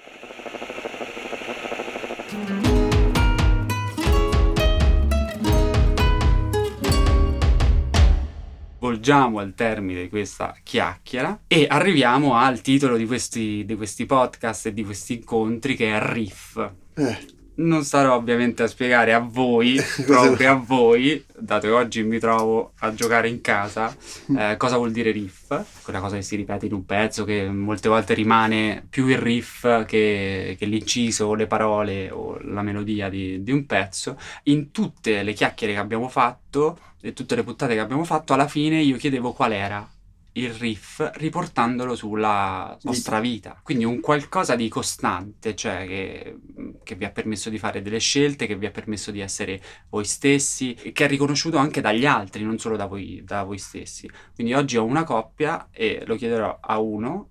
Volgiamo 8.78 9.40
al 9.40 9.56
termine 9.56 10.04
di 10.04 10.10
questa 10.10 10.56
chiacchiera 10.62 11.42
e 11.48 11.66
arriviamo 11.68 12.36
al 12.36 12.62
titolo 12.62 12.98
di 12.98 13.08
questi, 13.08 13.64
di 13.66 13.76
questi 13.76 14.06
podcast 14.06 14.68
e 14.68 14.74
di 14.74 14.84
questi 14.84 15.16
incontri 15.16 15.76
che 15.76 15.96
è 15.96 16.00
Riff. 16.00 16.58
Eh, 16.94 17.18
Non 17.58 17.84
starò 17.84 18.16
ovviamente 18.16 18.64
a 18.64 18.68
spiegare 18.68 19.14
a 19.14 19.20
voi, 19.20 19.80
proprio 20.06 20.52
a 20.52 20.56
voi, 20.56 21.24
dato 21.38 21.68
che 21.68 21.74
oggi 21.74 22.04
mi 22.04 22.20
trovo 22.20 22.74
a 22.80 22.94
giocare 22.94 23.30
in 23.30 23.40
casa, 23.40 23.96
eh, 24.38 24.56
cosa 24.58 24.76
vuol 24.76 24.92
dire 24.92 25.12
riff, 25.12 25.56
quella 25.84 26.00
cosa 26.00 26.18
che 26.18 26.22
si 26.22 26.36
ripete 26.36 26.66
in 26.66 26.74
un 26.74 26.86
pezzo, 26.86 27.24
che 27.24 27.50
molte 27.50 27.88
volte 27.88 28.14
rimane 28.14 28.86
più 28.90 29.08
il 29.08 29.18
riff 29.18 29.86
che, 29.86 30.56
che 30.60 30.66
l'inciso, 30.66 31.34
le 31.34 31.48
parole 31.48 32.12
o 32.12 32.38
la 32.42 32.62
melodia 32.62 33.08
di, 33.08 33.42
di 33.42 33.52
un 33.52 33.66
pezzo. 33.66 34.20
In 34.44 34.72
tutte 34.72 35.24
le 35.24 35.34
chiacchiere 35.34 35.74
che 35.74 35.80
abbiamo 35.80 36.10
fatto 36.10 36.78
e 37.00 37.14
tutte 37.14 37.36
le 37.36 37.44
puntate 37.44 37.74
che 37.74 37.80
abbiamo 37.80 38.04
fatto, 38.04 38.34
alla 38.34 38.48
fine 38.48 38.82
io 38.82 38.98
chiedevo 38.98 39.32
qual 39.32 39.54
era 39.54 39.90
il 40.38 40.54
riff 40.54 41.02
riportandolo 41.16 41.96
sulla 41.96 42.78
nostra 42.82 43.20
vita. 43.20 43.60
Quindi 43.64 43.86
un 43.86 44.00
qualcosa 44.02 44.56
di 44.56 44.68
costante, 44.68 45.56
cioè 45.56 45.86
che, 45.88 46.38
che 46.84 46.96
vi 46.96 47.06
ha 47.06 47.12
permesso 47.12 47.50
di 47.50 47.58
fare 47.58 47.82
delle 47.82 48.00
scelte, 48.00 48.46
che 48.46 48.58
vi 48.58 48.66
ha 48.66 48.72
permesso 48.72 49.12
di 49.12 49.22
essere 49.22 49.62
voi 49.90 50.06
stessi, 50.06 50.74
e 50.74 50.92
che 50.92 51.06
è 51.06 51.08
riconosciuto 51.08 51.58
anche 51.58 51.82
dagli 51.82 52.06
altri, 52.06 52.44
non 52.44 52.58
solo 52.58 52.76
da 52.76 52.86
voi, 52.86 53.22
da 53.24 53.44
voi 53.44 53.58
stessi. 53.58 54.10
Quindi 54.34 54.54
oggi 54.54 54.78
ho 54.78 54.84
una 54.84 55.04
coppia 55.04 55.70
e 55.72 56.04
lo 56.06 56.16
chiederò 56.16 56.58
a 56.60 56.80
uno, 56.80 57.30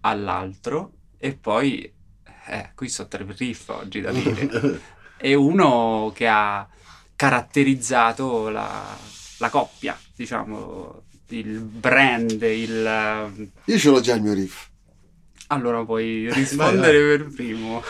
all'altro 0.00 0.92
e 1.18 1.34
poi... 1.34 1.92
Eh, 2.46 2.72
qui 2.74 2.90
sono 2.90 3.08
tre 3.08 3.24
riff 3.26 3.70
oggi 3.70 4.02
da 4.02 4.12
dire. 4.12 4.80
e 5.16 5.34
uno 5.34 6.12
che 6.14 6.28
ha 6.28 6.68
caratterizzato 7.16 8.50
la, 8.50 8.94
la 9.38 9.48
coppia, 9.48 9.98
diciamo, 10.14 11.04
il 11.28 11.58
brand, 11.60 12.30
il... 12.42 13.50
io 13.64 13.78
ce 13.78 13.90
l'ho 13.90 14.00
già 14.00 14.14
il 14.14 14.22
mio 14.22 14.32
riff. 14.34 14.68
Allora 15.48 15.84
puoi 15.84 16.32
rispondere 16.32 17.16
per 17.16 17.28
primo. 17.34 17.82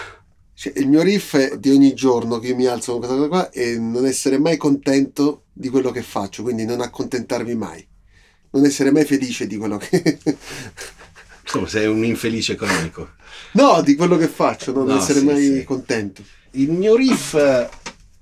Cioè, 0.54 0.72
il 0.76 0.88
mio 0.88 1.02
riff 1.02 1.36
è 1.36 1.58
di 1.58 1.70
ogni 1.70 1.94
giorno 1.94 2.38
che 2.38 2.48
io 2.48 2.56
mi 2.56 2.66
alzo 2.66 2.92
con 2.92 3.00
questa 3.00 3.16
cosa 3.16 3.28
qua 3.28 3.50
e 3.50 3.78
non 3.78 4.06
essere 4.06 4.38
mai 4.38 4.56
contento 4.56 5.44
di 5.52 5.68
quello 5.68 5.90
che 5.90 6.02
faccio, 6.02 6.42
quindi 6.42 6.64
non 6.64 6.80
accontentarmi 6.80 7.54
mai. 7.54 7.86
Non 8.50 8.64
essere 8.64 8.90
mai 8.92 9.04
felice 9.04 9.46
di 9.46 9.56
quello 9.56 9.78
che... 9.78 10.18
Insomma, 11.42 11.68
sei 11.68 11.86
un 11.86 12.04
infelice 12.04 12.52
economico. 12.52 13.10
no, 13.52 13.82
di 13.82 13.94
quello 13.96 14.16
che 14.16 14.28
faccio, 14.28 14.72
non 14.72 14.86
No, 14.86 14.96
essere 14.96 15.18
sì, 15.20 15.24
mai 15.24 15.42
sì. 15.58 15.64
contento. 15.64 16.22
Il 16.52 16.70
mio 16.70 16.94
riff, 16.96 17.34
eh, 17.34 17.68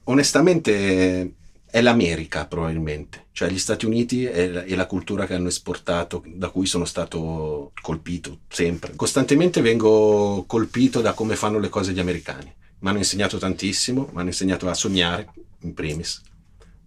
onestamente, 0.04 1.32
è 1.72 1.80
l'America, 1.80 2.46
probabilmente. 2.46 3.28
Cioè, 3.32 3.48
gli 3.48 3.58
Stati 3.58 3.86
Uniti 3.86 4.26
e 4.26 4.46
la, 4.46 4.62
la 4.66 4.84
cultura 4.84 5.24
che 5.24 5.32
hanno 5.32 5.48
esportato, 5.48 6.22
da 6.26 6.50
cui 6.50 6.66
sono 6.66 6.84
stato 6.84 7.72
colpito 7.80 8.40
sempre. 8.50 8.94
Costantemente 8.94 9.62
vengo 9.62 10.44
colpito 10.46 11.00
da 11.00 11.14
come 11.14 11.34
fanno 11.34 11.58
le 11.58 11.70
cose 11.70 11.92
gli 11.92 11.98
americani. 11.98 12.52
mi 12.80 12.88
hanno 12.90 12.98
insegnato 12.98 13.38
tantissimo, 13.38 14.10
mi 14.12 14.20
hanno 14.20 14.28
insegnato 14.28 14.68
a 14.68 14.74
sognare, 14.74 15.30
in 15.60 15.72
primis, 15.72 16.20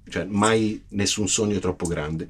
cioè 0.08 0.24
mai 0.26 0.84
nessun 0.90 1.28
sogno 1.28 1.58
è 1.58 1.60
troppo 1.60 1.88
grande. 1.88 2.30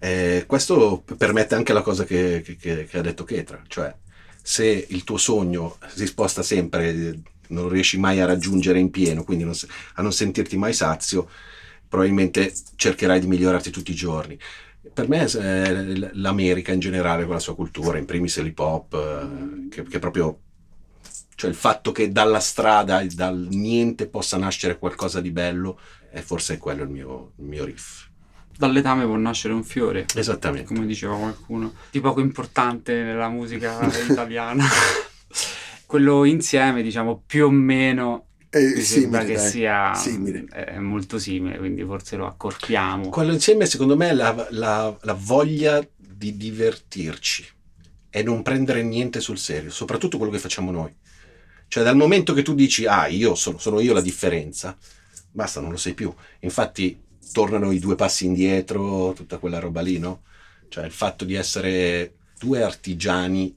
Eh, 0.00 0.44
questo 0.48 1.04
permette 1.16 1.54
anche 1.54 1.72
la 1.72 1.82
cosa 1.82 2.02
che, 2.02 2.42
che, 2.42 2.86
che 2.86 2.98
ha 2.98 3.02
detto 3.02 3.22
Ketra, 3.22 3.62
cioè 3.68 3.94
se 4.42 4.86
il 4.88 5.04
tuo 5.04 5.16
sogno 5.16 5.76
si 5.94 6.06
sposta 6.06 6.42
sempre, 6.42 7.20
non 7.50 7.68
riesci 7.68 7.98
mai 7.98 8.20
a 8.20 8.26
raggiungere 8.26 8.78
in 8.78 8.90
pieno, 8.90 9.24
quindi 9.24 9.44
non, 9.44 9.54
a 9.94 10.02
non 10.02 10.12
sentirti 10.12 10.56
mai 10.56 10.72
sazio, 10.72 11.28
probabilmente 11.88 12.52
cercherai 12.76 13.20
di 13.20 13.26
migliorarti 13.26 13.70
tutti 13.70 13.90
i 13.90 13.94
giorni. 13.94 14.38
Per 14.92 15.08
me 15.08 15.24
eh, 15.24 16.10
l'America 16.14 16.72
in 16.72 16.80
generale 16.80 17.24
con 17.24 17.34
la 17.34 17.40
sua 17.40 17.54
cultura, 17.54 17.98
in 17.98 18.06
primis 18.06 18.40
l'hip 18.40 18.58
hop, 18.58 18.94
eh, 18.94 19.68
che, 19.68 19.82
che 19.82 19.98
proprio 19.98 20.40
cioè 21.40 21.48
il 21.48 21.56
fatto 21.56 21.90
che 21.90 22.12
dalla 22.12 22.38
strada, 22.38 23.02
dal 23.14 23.48
niente 23.50 24.06
possa 24.06 24.36
nascere 24.36 24.78
qualcosa 24.78 25.22
di 25.22 25.30
bello, 25.30 25.78
è 26.10 26.20
forse 26.20 26.58
quello 26.58 26.82
il 26.82 26.90
mio, 26.90 27.32
il 27.36 27.46
mio 27.46 27.64
riff. 27.64 28.08
Dal 28.54 28.72
letame 28.72 29.06
può 29.06 29.16
nascere 29.16 29.54
un 29.54 29.64
fiore. 29.64 30.04
Esattamente. 30.14 30.66
Come 30.66 30.84
diceva 30.84 31.16
qualcuno. 31.16 31.72
Di 31.90 31.98
poco 32.00 32.20
importante 32.20 32.92
nella 32.92 33.30
musica 33.30 33.78
italiana. 34.06 34.66
Quello 35.90 36.24
insieme, 36.24 36.82
diciamo, 36.82 37.20
più 37.26 37.46
o 37.46 37.50
meno 37.50 38.26
sembra 38.48 39.22
simile, 39.22 39.24
che 39.24 39.34
dai. 39.34 39.50
sia 39.50 39.94
Simile. 39.94 40.44
è 40.44 40.78
molto 40.78 41.18
simile, 41.18 41.58
quindi 41.58 41.82
forse 41.82 42.14
lo 42.14 42.28
accorpiamo. 42.28 43.08
Quello 43.08 43.32
insieme 43.32 43.66
secondo 43.66 43.96
me 43.96 44.10
è 44.10 44.12
la, 44.14 44.46
la- 44.50 44.96
la 45.00 45.12
voglia 45.14 45.84
di 45.96 46.36
divertirci 46.36 47.44
e 48.08 48.22
non 48.22 48.42
prendere 48.42 48.84
niente 48.84 49.18
sul 49.18 49.36
serio, 49.36 49.72
soprattutto 49.72 50.16
quello 50.16 50.30
che 50.30 50.38
facciamo 50.38 50.70
noi. 50.70 50.94
Cioè 51.66 51.82
dal 51.82 51.96
momento 51.96 52.34
che 52.34 52.42
tu 52.42 52.54
dici, 52.54 52.86
ah, 52.86 53.08
io 53.08 53.34
sono, 53.34 53.58
sono 53.58 53.80
io 53.80 53.92
la 53.92 54.00
differenza, 54.00 54.78
basta, 55.32 55.60
non 55.60 55.72
lo 55.72 55.76
sei 55.76 55.94
più. 55.94 56.14
Infatti 56.40 57.00
tornano 57.32 57.72
i 57.72 57.80
due 57.80 57.96
passi 57.96 58.26
indietro, 58.26 59.12
tutta 59.12 59.38
quella 59.38 59.58
roba 59.58 59.80
lì, 59.80 59.98
no? 59.98 60.22
Cioè 60.68 60.84
il 60.84 60.92
fatto 60.92 61.24
di 61.24 61.34
essere 61.34 62.14
due 62.38 62.62
artigiani 62.62 63.56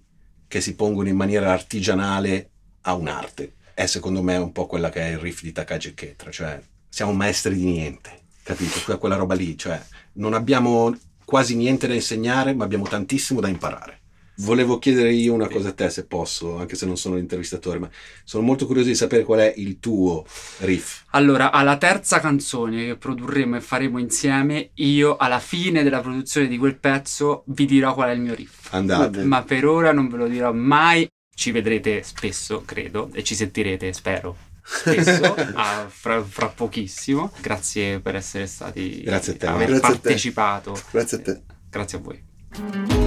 che 0.53 0.61
si 0.61 0.75
pongono 0.75 1.09
in 1.09 1.15
maniera 1.15 1.51
artigianale 1.51 2.51
a 2.81 2.93
un'arte. 2.93 3.53
È 3.73 3.87
secondo 3.87 4.21
me 4.21 4.37
un 4.37 4.51
po' 4.51 4.67
quella 4.67 4.91
che 4.91 5.01
è 5.01 5.09
il 5.09 5.17
riff 5.17 5.41
di 5.41 5.51
Takagi 5.51 5.95
Ketra, 5.95 6.29
cioè 6.29 6.61
siamo 6.87 7.11
maestri 7.11 7.55
di 7.55 7.63
niente, 7.63 8.25
capito? 8.43 8.79
Que- 8.85 8.99
Quella 8.99 9.15
roba 9.15 9.33
lì, 9.33 9.57
cioè 9.57 9.81
non 10.13 10.35
abbiamo 10.35 10.95
quasi 11.25 11.55
niente 11.55 11.87
da 11.87 11.95
insegnare, 11.95 12.53
ma 12.53 12.65
abbiamo 12.65 12.83
tantissimo 12.83 13.39
da 13.39 13.47
imparare. 13.47 14.01
Volevo 14.37 14.79
chiedere 14.79 15.13
io 15.13 15.33
una 15.33 15.47
cosa 15.47 15.69
a 15.69 15.73
te, 15.73 15.89
se 15.89 16.05
posso, 16.05 16.57
anche 16.57 16.75
se 16.75 16.85
non 16.87 16.97
sono 16.97 17.15
l'intervistatore, 17.15 17.77
ma 17.77 17.89
sono 18.23 18.43
molto 18.43 18.65
curioso 18.65 18.87
di 18.87 18.95
sapere 18.95 19.23
qual 19.23 19.39
è 19.41 19.53
il 19.57 19.79
tuo 19.79 20.25
riff. 20.59 21.03
Allora, 21.11 21.51
alla 21.51 21.77
terza 21.77 22.19
canzone 22.19 22.85
che 22.85 22.95
produrremo 22.97 23.55
e 23.57 23.61
faremo 23.61 23.99
insieme, 23.99 24.71
io 24.75 25.17
alla 25.17 25.39
fine 25.39 25.83
della 25.83 26.01
produzione 26.01 26.47
di 26.47 26.57
quel 26.57 26.77
pezzo 26.79 27.43
vi 27.47 27.65
dirò 27.65 27.93
qual 27.93 28.09
è 28.09 28.13
il 28.13 28.21
mio 28.21 28.33
riff. 28.33 28.73
Andate. 28.73 29.23
Ma 29.23 29.43
per 29.43 29.65
ora 29.65 29.91
non 29.93 30.09
ve 30.09 30.17
lo 30.17 30.27
dirò 30.27 30.51
mai. 30.51 31.07
Ci 31.35 31.51
vedrete 31.51 32.03
spesso, 32.03 32.63
credo, 32.65 33.09
e 33.13 33.23
ci 33.23 33.33
sentirete, 33.35 33.91
spero, 33.93 34.37
spesso, 34.63 35.33
a- 35.55 35.87
fra, 35.89 36.23
fra 36.23 36.47
pochissimo. 36.47 37.31
Grazie 37.41 37.99
per 37.99 38.15
essere 38.15 38.45
stati... 38.47 39.01
Grazie 39.01 39.33
a 39.33 39.37
te, 39.37 39.45
aver 39.47 39.67
Grazie 39.67 39.85
a 39.87 39.91
te. 39.91 39.99
partecipato. 39.99 40.79
Grazie 40.91 41.17
a 41.17 41.21
te. 41.21 41.41
Grazie 41.69 41.97
a 41.97 42.01
voi. 42.01 43.02